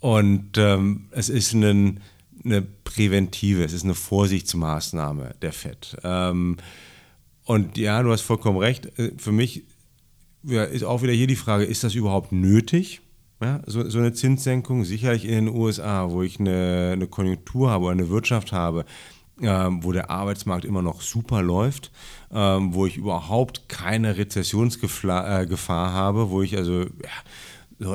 und 0.00 0.56
ähm, 0.56 1.06
es 1.10 1.28
ist 1.28 1.52
ein 1.52 2.00
eine 2.44 2.62
präventive, 2.62 3.64
es 3.64 3.72
ist 3.72 3.84
eine 3.84 3.94
Vorsichtsmaßnahme 3.94 5.34
der 5.42 5.52
FED. 5.52 5.96
Ähm, 6.04 6.56
und 7.44 7.76
ja, 7.76 8.02
du 8.02 8.10
hast 8.10 8.22
vollkommen 8.22 8.58
recht. 8.58 8.98
Äh, 8.98 9.12
für 9.16 9.32
mich 9.32 9.64
ist 10.42 10.84
auch 10.84 11.02
wieder 11.02 11.12
hier 11.12 11.26
die 11.26 11.36
Frage, 11.36 11.64
ist 11.64 11.84
das 11.84 11.94
überhaupt 11.94 12.32
nötig? 12.32 13.00
Ja, 13.42 13.60
so, 13.66 13.88
so, 13.88 13.98
eine 13.98 14.12
Zinssenkung, 14.12 14.84
sicherlich 14.84 15.24
in 15.24 15.46
den 15.46 15.48
USA, 15.48 16.10
wo 16.10 16.22
ich 16.22 16.38
eine, 16.38 16.90
eine 16.92 17.06
Konjunktur 17.06 17.70
habe, 17.70 17.90
eine 17.90 18.08
Wirtschaft 18.08 18.52
habe, 18.52 18.84
ähm, 19.42 19.82
wo 19.82 19.92
der 19.92 20.10
Arbeitsmarkt 20.10 20.64
immer 20.64 20.82
noch 20.82 21.00
super 21.02 21.42
läuft, 21.42 21.90
ähm, 22.32 22.74
wo 22.74 22.86
ich 22.86 22.96
überhaupt 22.96 23.68
keine 23.68 24.16
Rezessionsgefahr 24.16 25.42
äh, 25.42 25.66
habe, 25.70 26.30
wo 26.30 26.42
ich 26.42 26.56
also 26.56 26.82
ja, 26.82 27.10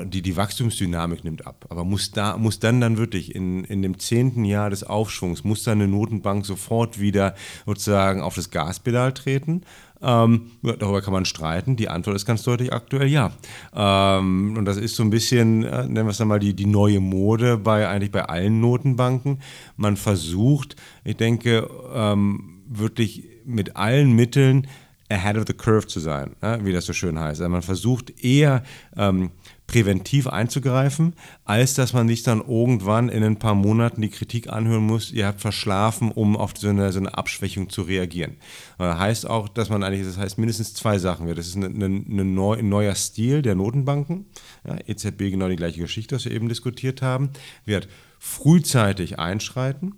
die, 0.06 0.22
die 0.22 0.38
Wachstumsdynamik 0.38 1.24
nimmt 1.24 1.46
ab. 1.46 1.66
Aber 1.70 1.84
muss, 1.84 2.12
da, 2.12 2.38
muss 2.38 2.60
dann 2.60 2.82
dann 2.82 2.98
wirklich 2.98 3.36
in, 3.36 3.64
in 3.64 3.82
dem 3.82 4.00
zehnten 4.00 4.46
Jahr 4.46 4.70
des 4.70 4.84
Aufschwungs, 4.84 5.44
muss 5.44 5.64
dann 5.64 5.82
eine 5.82 5.88
Notenbank 5.88 6.46
sofort 6.46 7.00
wieder 7.00 7.36
sozusagen 7.66 8.22
auf 8.22 8.36
das 8.36 8.52
Gaspedal 8.52 9.14
treten? 9.14 9.64
Ähm, 10.02 10.52
darüber 10.64 11.02
kann 11.02 11.14
man 11.14 11.26
streiten. 11.26 11.76
Die 11.76 11.90
Antwort 11.90 12.16
ist 12.16 12.26
ganz 12.26 12.44
deutlich 12.44 12.72
aktuell 12.72 13.08
ja. 13.08 13.32
Ähm, 13.74 14.56
und 14.58 14.66
das 14.66 14.78
ist 14.78 14.96
so 14.96 15.04
ein 15.04 15.10
bisschen, 15.10 15.64
äh, 15.64 15.84
nennen 15.84 16.06
wir 16.06 16.12
es 16.12 16.18
dann 16.18 16.30
mal, 16.30 16.40
die, 16.40 16.54
die 16.54 16.66
neue 16.66 17.00
Mode 17.00 17.58
bei 17.58 17.88
eigentlich 17.88 18.12
bei 18.12 18.24
allen 18.24 18.62
Notenbanken. 18.62 19.42
Man 19.76 19.98
versucht, 19.98 20.76
ich 21.04 21.18
denke, 21.18 21.70
ähm, 21.94 22.62
wirklich 22.68 23.24
mit 23.46 23.76
allen 23.76 24.14
Mitteln 24.14 24.68
ahead 25.10 25.38
of 25.38 25.46
the 25.48 25.54
curve 25.54 25.88
zu 25.88 26.00
sein, 26.00 26.36
ne? 26.42 26.60
wie 26.64 26.72
das 26.72 26.86
so 26.86 26.94
schön 26.94 27.20
heißt. 27.20 27.42
Also 27.42 27.50
man 27.50 27.64
versucht 27.64 28.24
eher 28.24 28.64
ähm, 28.96 29.32
präventiv 29.70 30.26
einzugreifen, 30.26 31.14
als 31.46 31.76
dass 31.76 31.94
man 31.94 32.08
sich 32.08 32.24
dann 32.24 32.42
irgendwann 32.42 33.08
in 33.08 33.24
ein 33.24 33.38
paar 33.38 33.54
Monaten 33.54 34.02
die 34.02 34.10
Kritik 34.10 34.52
anhören 34.52 34.82
muss, 34.82 35.12
ihr 35.12 35.28
habt 35.28 35.42
verschlafen, 35.42 36.12
um 36.12 36.36
auf 36.36 36.54
so 36.58 36.70
eine, 36.70 36.92
so 36.92 36.98
eine 36.98 37.16
Abschwächung 37.16 37.70
zu 37.70 37.84
reagieren. 37.84 38.38
Das 38.80 38.98
heißt 38.98 39.30
auch, 39.30 39.48
dass 39.48 39.70
man 39.70 39.84
eigentlich, 39.84 40.08
das 40.08 40.18
heißt 40.18 40.40
mindestens 40.40 40.74
zwei 40.74 40.98
Sachen 40.98 41.28
wird. 41.28 41.38
Das 41.38 41.46
ist 41.46 41.56
ein, 41.56 41.82
ein, 41.84 42.20
ein 42.20 42.70
neuer 42.70 42.96
Stil 42.96 43.44
der 43.44 43.54
Notenbanken. 43.54 44.26
Ja, 44.68 44.78
EZB 44.88 45.30
genau 45.30 45.48
die 45.48 45.56
gleiche 45.56 45.82
Geschichte, 45.82 46.16
was 46.16 46.26
wir 46.26 46.32
eben 46.32 46.50
diskutiert 46.50 47.04
haben, 47.04 47.30
wird 47.66 47.88
frühzeitig 48.18 49.20
einschreiten. 49.20 49.94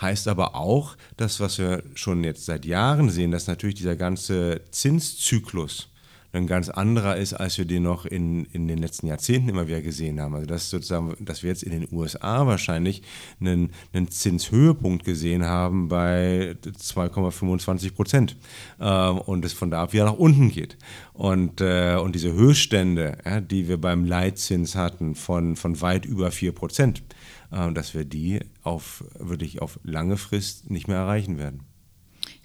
Heißt 0.00 0.28
aber 0.28 0.54
auch, 0.54 0.96
dass 1.16 1.40
was 1.40 1.58
wir 1.58 1.82
schon 1.96 2.22
jetzt 2.22 2.44
seit 2.44 2.64
Jahren 2.64 3.10
sehen, 3.10 3.32
dass 3.32 3.48
natürlich 3.48 3.74
dieser 3.74 3.96
ganze 3.96 4.60
Zinszyklus 4.70 5.88
ein 6.36 6.46
ganz 6.46 6.68
anderer 6.68 7.16
ist, 7.16 7.32
als 7.32 7.58
wir 7.58 7.64
den 7.64 7.82
noch 7.82 8.04
in, 8.06 8.44
in 8.46 8.68
den 8.68 8.78
letzten 8.78 9.06
Jahrzehnten 9.06 9.48
immer 9.48 9.66
wieder 9.66 9.80
gesehen 9.80 10.20
haben. 10.20 10.34
Also 10.34 10.46
dass 10.46 10.70
sozusagen, 10.70 11.16
dass 11.20 11.42
wir 11.42 11.50
jetzt 11.50 11.62
in 11.62 11.72
den 11.72 11.88
USA 11.90 12.46
wahrscheinlich 12.46 13.02
einen, 13.40 13.72
einen 13.92 14.10
Zinshöhepunkt 14.10 15.04
gesehen 15.04 15.44
haben 15.44 15.88
bei 15.88 16.56
2,25 16.62 17.94
Prozent 17.94 18.36
ähm, 18.80 19.18
und 19.18 19.44
es 19.44 19.52
von 19.52 19.70
da 19.70 19.82
ab 19.82 19.92
wieder 19.92 20.04
nach 20.04 20.12
unten 20.18 20.50
geht. 20.50 20.76
Und, 21.12 21.60
äh, 21.60 21.96
und 21.96 22.14
diese 22.14 22.32
Höchststände, 22.32 23.18
ja, 23.24 23.40
die 23.40 23.68
wir 23.68 23.80
beim 23.80 24.04
Leitzins 24.04 24.74
hatten 24.74 25.14
von, 25.14 25.56
von 25.56 25.80
weit 25.80 26.04
über 26.04 26.30
4 26.30 26.52
Prozent, 26.52 27.02
äh, 27.50 27.72
dass 27.72 27.94
wir 27.94 28.04
die 28.04 28.40
auf 28.62 29.04
wirklich 29.18 29.62
auf 29.62 29.80
lange 29.82 30.16
Frist 30.16 30.70
nicht 30.70 30.88
mehr 30.88 30.98
erreichen 30.98 31.38
werden. 31.38 31.75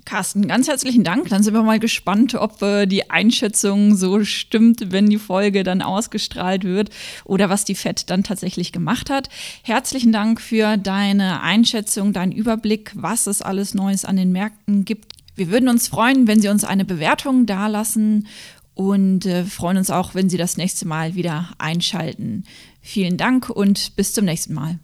Carsten, 0.05 0.47
ganz 0.47 0.67
herzlichen 0.67 1.03
Dank. 1.03 1.29
Dann 1.29 1.43
sind 1.43 1.53
wir 1.53 1.63
mal 1.63 1.79
gespannt, 1.79 2.35
ob 2.35 2.61
äh, 2.61 2.85
die 2.85 3.09
Einschätzung 3.09 3.95
so 3.95 4.23
stimmt, 4.23 4.91
wenn 4.91 5.09
die 5.09 5.17
Folge 5.17 5.63
dann 5.63 5.81
ausgestrahlt 5.81 6.63
wird 6.63 6.89
oder 7.23 7.49
was 7.49 7.65
die 7.65 7.75
FED 7.75 8.09
dann 8.09 8.23
tatsächlich 8.23 8.71
gemacht 8.71 9.09
hat. 9.09 9.29
Herzlichen 9.63 10.11
Dank 10.11 10.41
für 10.41 10.77
deine 10.77 11.41
Einschätzung, 11.41 12.13
deinen 12.13 12.31
Überblick, 12.31 12.91
was 12.95 13.27
es 13.27 13.41
alles 13.41 13.73
Neues 13.73 14.05
an 14.05 14.17
den 14.17 14.31
Märkten 14.31 14.85
gibt. 14.85 15.13
Wir 15.35 15.49
würden 15.49 15.69
uns 15.69 15.87
freuen, 15.87 16.27
wenn 16.27 16.41
Sie 16.41 16.49
uns 16.49 16.63
eine 16.63 16.85
Bewertung 16.85 17.45
dalassen 17.45 18.27
und 18.73 19.25
äh, 19.25 19.45
freuen 19.45 19.77
uns 19.77 19.89
auch, 19.89 20.15
wenn 20.15 20.29
Sie 20.29 20.37
das 20.37 20.57
nächste 20.57 20.87
Mal 20.87 21.15
wieder 21.15 21.49
einschalten. 21.57 22.43
Vielen 22.81 23.17
Dank 23.17 23.49
und 23.49 23.95
bis 23.95 24.13
zum 24.13 24.25
nächsten 24.25 24.53
Mal. 24.53 24.79